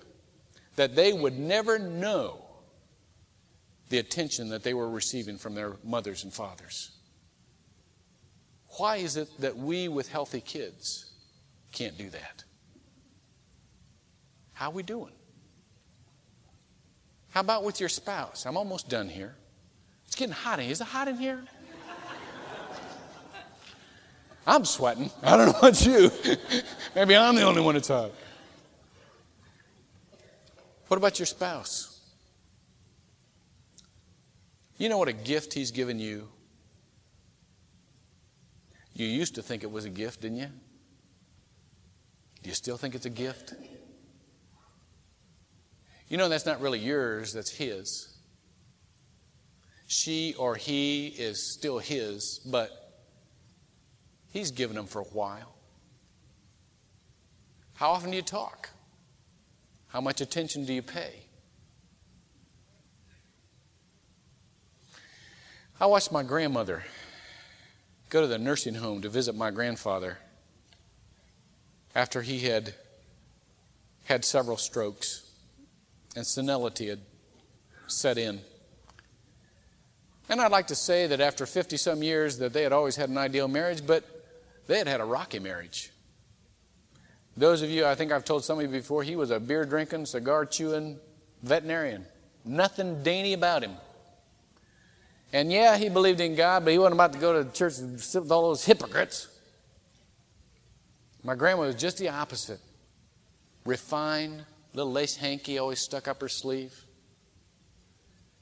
that 0.74 0.94
they 0.94 1.12
would 1.12 1.38
never 1.38 1.78
know 1.78 2.42
the 3.88 3.98
attention 3.98 4.48
that 4.48 4.64
they 4.64 4.74
were 4.74 4.90
receiving 4.90 5.38
from 5.38 5.54
their 5.54 5.76
mothers 5.84 6.24
and 6.24 6.34
fathers. 6.34 6.90
Why 8.78 8.96
is 8.96 9.16
it 9.16 9.28
that 9.40 9.56
we 9.56 9.88
with 9.88 10.10
healthy 10.10 10.40
kids 10.40 11.12
can't 11.72 11.96
do 11.96 12.10
that? 12.10 12.44
How 14.52 14.70
are 14.70 14.72
we 14.72 14.82
doing? 14.82 15.12
How 17.30 17.40
about 17.40 17.64
with 17.64 17.80
your 17.80 17.88
spouse? 17.88 18.46
I'm 18.46 18.56
almost 18.56 18.88
done 18.88 19.08
here. 19.08 19.34
It's 20.06 20.16
getting 20.16 20.34
hot 20.34 20.58
in 20.58 20.64
here. 20.64 20.72
Is 20.72 20.80
it 20.80 20.86
hot 20.86 21.08
in 21.08 21.16
here? 21.16 21.42
I'm 24.46 24.64
sweating. 24.64 25.10
I 25.22 25.36
don't 25.36 25.46
know 25.46 25.58
about 25.58 25.84
you. 25.84 26.10
Maybe 26.94 27.16
I'm 27.16 27.34
the 27.34 27.42
only 27.42 27.60
one 27.60 27.74
that's 27.74 27.88
hot. 27.88 28.12
What 30.86 30.98
about 30.98 31.18
your 31.18 31.26
spouse? 31.26 32.00
You 34.78 34.88
know 34.88 34.98
what 34.98 35.08
a 35.08 35.12
gift 35.12 35.54
he's 35.54 35.72
given 35.72 35.98
you? 35.98 36.28
You 38.94 39.06
used 39.06 39.34
to 39.34 39.42
think 39.42 39.62
it 39.62 39.70
was 39.70 39.84
a 39.84 39.90
gift, 39.90 40.22
didn't 40.22 40.38
you? 40.38 40.48
Do 42.42 42.48
you 42.48 42.54
still 42.54 42.76
think 42.76 42.94
it's 42.94 43.06
a 43.06 43.10
gift? 43.10 43.54
You 46.08 46.16
know 46.16 46.28
that's 46.28 46.46
not 46.46 46.60
really 46.60 46.78
yours, 46.78 47.32
that's 47.32 47.50
his. 47.50 48.12
She 49.88 50.34
or 50.34 50.56
he 50.56 51.08
is 51.08 51.52
still 51.52 51.78
his, 51.78 52.40
but 52.44 52.86
He's 54.36 54.50
given 54.50 54.76
them 54.76 54.84
for 54.84 55.00
a 55.00 55.04
while. 55.04 55.54
How 57.72 57.92
often 57.92 58.10
do 58.10 58.16
you 58.16 58.22
talk? 58.22 58.68
How 59.88 60.02
much 60.02 60.20
attention 60.20 60.66
do 60.66 60.74
you 60.74 60.82
pay? 60.82 61.14
I 65.80 65.86
watched 65.86 66.12
my 66.12 66.22
grandmother 66.22 66.84
go 68.10 68.20
to 68.20 68.26
the 68.26 68.36
nursing 68.36 68.74
home 68.74 69.00
to 69.00 69.08
visit 69.08 69.34
my 69.34 69.50
grandfather 69.50 70.18
after 71.94 72.20
he 72.20 72.40
had 72.40 72.74
had 74.04 74.22
several 74.22 74.58
strokes 74.58 75.25
and 76.16 76.26
senility 76.26 76.88
had 76.88 77.00
set 77.86 78.18
in. 78.18 78.40
And 80.28 80.40
I'd 80.40 80.50
like 80.50 80.68
to 80.68 80.74
say 80.74 81.06
that 81.06 81.20
after 81.20 81.46
50 81.46 81.76
some 81.76 82.02
years 82.02 82.38
that 82.38 82.52
they 82.52 82.62
had 82.62 82.72
always 82.72 82.96
had 82.96 83.10
an 83.10 83.18
ideal 83.18 83.46
marriage, 83.46 83.86
but 83.86 84.04
they 84.66 84.78
had 84.78 84.88
had 84.88 85.00
a 85.00 85.04
rocky 85.04 85.38
marriage. 85.38 85.92
Those 87.36 87.62
of 87.62 87.70
you, 87.70 87.86
I 87.86 87.94
think 87.94 88.10
I've 88.10 88.24
told 88.24 88.44
some 88.44 88.58
of 88.58 88.64
you 88.64 88.70
before, 88.70 89.02
he 89.02 89.14
was 89.14 89.30
a 89.30 89.38
beer 89.38 89.64
drinking, 89.64 90.06
cigar 90.06 90.46
chewing 90.46 90.98
veterinarian. 91.42 92.06
Nothing 92.44 93.02
dainty 93.02 93.34
about 93.34 93.62
him. 93.62 93.76
And 95.32 95.52
yeah, 95.52 95.76
he 95.76 95.88
believed 95.88 96.20
in 96.20 96.34
God, 96.34 96.64
but 96.64 96.72
he 96.72 96.78
wasn't 96.78 96.94
about 96.94 97.12
to 97.12 97.18
go 97.18 97.42
to 97.42 97.50
church 97.52 97.78
and 97.78 98.00
sit 98.00 98.22
with 98.22 98.32
all 98.32 98.48
those 98.48 98.64
hypocrites. 98.64 99.28
My 101.22 101.34
grandma 101.34 101.62
was 101.62 101.74
just 101.74 101.98
the 101.98 102.08
opposite. 102.08 102.60
Refined, 103.64 104.44
little 104.76 104.92
lace 104.92 105.16
hanky 105.16 105.58
always 105.58 105.80
stuck 105.80 106.06
up 106.06 106.20
her 106.20 106.28
sleeve. 106.28 106.84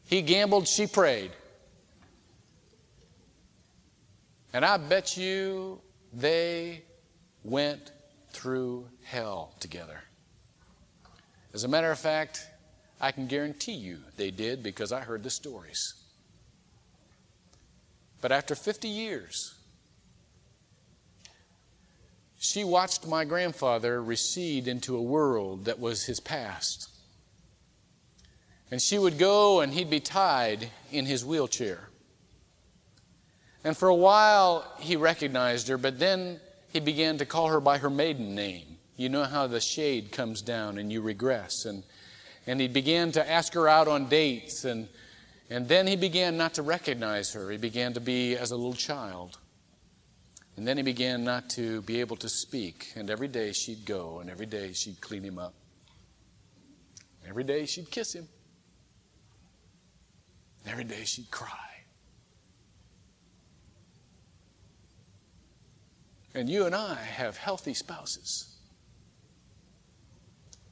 He 0.06 0.20
gambled, 0.20 0.66
she 0.66 0.88
prayed. 0.88 1.30
And 4.52 4.64
I 4.64 4.76
bet 4.76 5.16
you 5.16 5.80
they 6.12 6.82
went 7.44 7.92
through 8.30 8.88
hell 9.04 9.54
together. 9.60 10.00
As 11.52 11.62
a 11.62 11.68
matter 11.68 11.92
of 11.92 12.00
fact, 12.00 12.44
I 13.00 13.12
can 13.12 13.28
guarantee 13.28 13.74
you 13.74 14.00
they 14.16 14.32
did 14.32 14.62
because 14.62 14.90
I 14.90 15.00
heard 15.00 15.22
the 15.22 15.30
stories. 15.30 15.94
But 18.20 18.32
after 18.32 18.56
50 18.56 18.88
years, 18.88 19.54
she 22.44 22.62
watched 22.62 23.06
my 23.06 23.24
grandfather 23.24 24.02
recede 24.02 24.68
into 24.68 24.98
a 24.98 25.02
world 25.02 25.64
that 25.64 25.80
was 25.80 26.04
his 26.04 26.20
past. 26.20 26.90
And 28.70 28.82
she 28.82 28.98
would 28.98 29.16
go 29.16 29.62
and 29.62 29.72
he'd 29.72 29.88
be 29.88 29.98
tied 29.98 30.68
in 30.92 31.06
his 31.06 31.24
wheelchair. 31.24 31.88
And 33.64 33.74
for 33.74 33.88
a 33.88 33.94
while, 33.94 34.70
he 34.78 34.94
recognized 34.94 35.68
her, 35.68 35.78
but 35.78 35.98
then 35.98 36.38
he 36.70 36.80
began 36.80 37.16
to 37.16 37.24
call 37.24 37.48
her 37.48 37.60
by 37.60 37.78
her 37.78 37.88
maiden 37.88 38.34
name. 38.34 38.76
You 38.98 39.08
know 39.08 39.24
how 39.24 39.46
the 39.46 39.58
shade 39.58 40.12
comes 40.12 40.42
down 40.42 40.76
and 40.76 40.92
you 40.92 41.00
regress. 41.00 41.64
And, 41.64 41.82
and 42.46 42.60
he 42.60 42.68
began 42.68 43.10
to 43.12 43.26
ask 43.26 43.54
her 43.54 43.68
out 43.68 43.88
on 43.88 44.10
dates. 44.10 44.66
And, 44.66 44.88
and 45.48 45.66
then 45.66 45.86
he 45.86 45.96
began 45.96 46.36
not 46.36 46.52
to 46.54 46.62
recognize 46.62 47.32
her. 47.32 47.50
He 47.50 47.56
began 47.56 47.94
to 47.94 48.00
be 48.00 48.36
as 48.36 48.50
a 48.50 48.56
little 48.56 48.74
child. 48.74 49.38
And 50.56 50.66
then 50.68 50.76
he 50.76 50.82
began 50.82 51.24
not 51.24 51.50
to 51.50 51.82
be 51.82 52.00
able 52.00 52.16
to 52.16 52.28
speak. 52.28 52.92
And 52.94 53.10
every 53.10 53.28
day 53.28 53.52
she'd 53.52 53.84
go, 53.84 54.20
and 54.20 54.30
every 54.30 54.46
day 54.46 54.72
she'd 54.72 55.00
clean 55.00 55.22
him 55.22 55.38
up. 55.38 55.54
Every 57.26 57.44
day 57.44 57.66
she'd 57.66 57.90
kiss 57.90 58.14
him. 58.14 58.28
Every 60.66 60.84
day 60.84 61.04
she'd 61.04 61.30
cry. 61.30 61.48
And 66.34 66.48
you 66.48 66.66
and 66.66 66.74
I 66.74 66.94
have 66.94 67.36
healthy 67.36 67.74
spouses. 67.74 68.56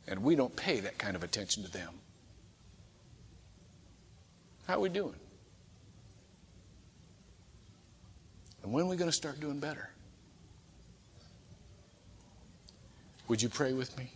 And 0.09 0.23
we 0.23 0.35
don't 0.35 0.55
pay 0.57 0.81
that 0.81 0.99
kind 0.99 1.15
of 1.15 1.23
attention 1.23 1.63
to 1.63 1.71
them. 1.71 1.95
How 4.67 4.75
are 4.75 4.81
we 4.81 4.89
doing? 4.89 5.15
And 8.63 8.73
when 8.73 8.85
are 8.85 8.89
we 8.89 8.97
going 8.97 9.11
to 9.11 9.17
start 9.17 9.41
doing 9.41 9.59
better? 9.59 9.91
Would 13.29 13.43
you 13.43 13.49
pray 13.49 13.73
with 13.73 13.97
me? 13.97 14.11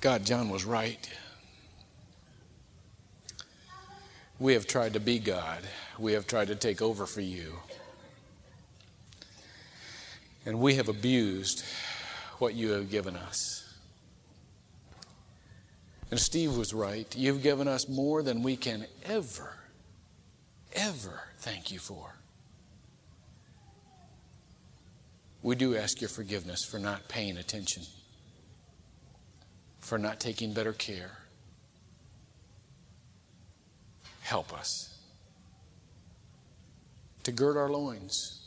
God, 0.00 0.24
John 0.24 0.50
was 0.50 0.64
right. 0.64 1.08
We 4.38 4.54
have 4.54 4.66
tried 4.66 4.94
to 4.94 5.00
be 5.00 5.20
God. 5.20 5.60
We 5.98 6.14
have 6.14 6.26
tried 6.26 6.48
to 6.48 6.56
take 6.56 6.82
over 6.82 7.06
for 7.06 7.20
you. 7.20 7.58
And 10.44 10.58
we 10.58 10.74
have 10.74 10.88
abused 10.88 11.64
what 12.38 12.54
you 12.54 12.70
have 12.70 12.90
given 12.90 13.14
us. 13.14 13.72
And 16.10 16.18
Steve 16.18 16.56
was 16.56 16.74
right. 16.74 17.06
You've 17.16 17.42
given 17.42 17.68
us 17.68 17.88
more 17.88 18.22
than 18.24 18.42
we 18.42 18.56
can 18.56 18.86
ever, 19.04 19.54
ever 20.74 21.22
thank 21.38 21.70
you 21.70 21.78
for. 21.78 22.14
We 25.42 25.56
do 25.56 25.76
ask 25.76 26.00
your 26.00 26.08
forgiveness 26.08 26.64
for 26.64 26.78
not 26.78 27.08
paying 27.08 27.36
attention, 27.36 27.82
for 29.80 29.98
not 29.98 30.20
taking 30.20 30.52
better 30.52 30.72
care. 30.72 31.10
Help 34.20 34.52
us 34.56 34.98
to 37.24 37.32
gird 37.32 37.56
our 37.56 37.68
loins, 37.68 38.40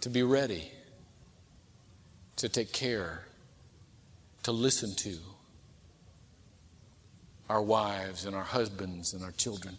to 0.00 0.08
be 0.08 0.22
ready, 0.22 0.70
to 2.36 2.48
take 2.48 2.72
care, 2.72 3.24
to 4.44 4.52
listen 4.52 4.94
to 4.96 5.18
our 7.48 7.62
wives 7.62 8.24
and 8.24 8.36
our 8.36 8.44
husbands 8.44 9.14
and 9.14 9.24
our 9.24 9.32
children. 9.32 9.76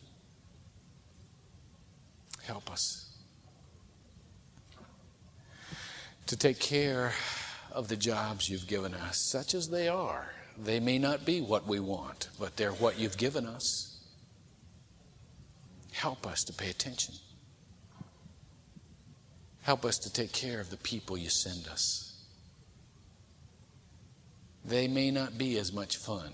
Help 2.50 2.70
us. 2.72 3.10
to 6.30 6.38
take 6.38 6.60
care 6.60 7.12
of 7.72 7.88
the 7.88 7.95
jobs 7.95 8.52
you've 8.52 8.68
given 8.68 8.93
us, 8.93 9.18
such 9.18 9.56
as 9.56 9.68
they 9.70 9.88
are. 9.88 10.32
They 10.64 10.80
may 10.80 11.00
not 11.00 11.26
be 11.26 11.41
what 11.41 11.66
we 11.66 11.80
want, 11.80 12.30
but 12.39 12.56
they're 12.56 12.72
what 12.72 13.00
you've 13.00 13.18
given 13.18 13.47
us. 13.47 14.00
Help 15.91 16.28
us 16.28 16.43
to 16.43 16.54
pay 16.54 16.70
attention. 16.70 17.16
Help 19.64 19.86
us 19.86 19.97
to 19.97 20.14
take 20.14 20.32
care 20.32 20.60
of 20.60 20.70
the 20.70 20.78
people 20.78 21.18
you 21.18 21.30
send 21.30 21.68
us. 21.68 22.14
They 24.64 24.88
may 24.88 25.10
not 25.10 25.36
be 25.36 25.58
as 25.58 25.74
much 25.74 25.97
fun 25.97 26.32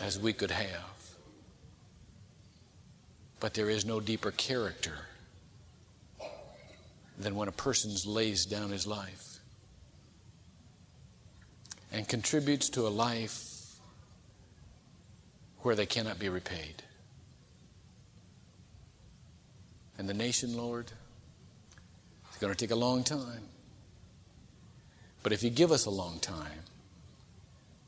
as 0.00 0.18
we 0.18 0.32
could 0.32 0.50
have, 0.50 1.01
but 3.42 3.54
there 3.54 3.68
is 3.68 3.84
no 3.84 3.98
deeper 3.98 4.30
character 4.30 4.94
than 7.18 7.34
when 7.34 7.48
a 7.48 7.52
person 7.52 7.90
lays 8.06 8.46
down 8.46 8.70
his 8.70 8.86
life 8.86 9.40
and 11.90 12.06
contributes 12.06 12.68
to 12.68 12.86
a 12.86 12.88
life 12.88 13.74
where 15.62 15.74
they 15.74 15.86
cannot 15.86 16.20
be 16.20 16.28
repaid. 16.28 16.84
And 19.98 20.08
the 20.08 20.14
nation, 20.14 20.56
Lord, 20.56 20.92
it's 22.28 22.38
going 22.38 22.52
to 22.52 22.56
take 22.56 22.70
a 22.70 22.76
long 22.76 23.02
time. 23.02 23.42
But 25.24 25.32
if 25.32 25.42
you 25.42 25.50
give 25.50 25.72
us 25.72 25.84
a 25.84 25.90
long 25.90 26.20
time 26.20 26.62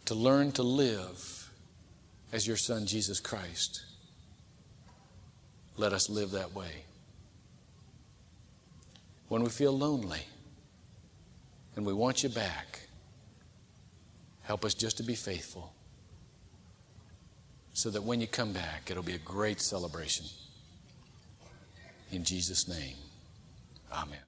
to 0.07 0.17
learn 0.17 0.51
to 0.53 0.65
live 0.65 1.53
as 2.33 2.45
your 2.45 2.57
Son, 2.57 2.87
Jesus 2.87 3.21
Christ, 3.21 3.85
let 5.77 5.93
us 5.93 6.09
live 6.09 6.31
that 6.33 6.55
way 6.55 6.85
when 9.29 9.43
we 9.43 9.51
feel 9.51 9.77
lonely 9.77 10.22
and 11.77 11.85
we 11.85 11.93
want 11.93 12.22
you 12.22 12.29
back, 12.29 12.81
help 14.43 14.64
us 14.64 14.75
just 14.75 14.97
to 14.99 15.03
be 15.03 15.14
faithful 15.14 15.72
so 17.72 17.91
that 17.91 18.03
when 18.03 18.20
you 18.20 18.27
come 18.27 18.53
back, 18.53 18.91
it'll 18.91 19.03
be 19.03 19.14
a 19.14 19.18
great 19.18 19.61
celebration. 19.61 20.27
In 22.12 22.22
Jesus' 22.22 22.68
name, 22.68 22.95
amen. 23.93 24.24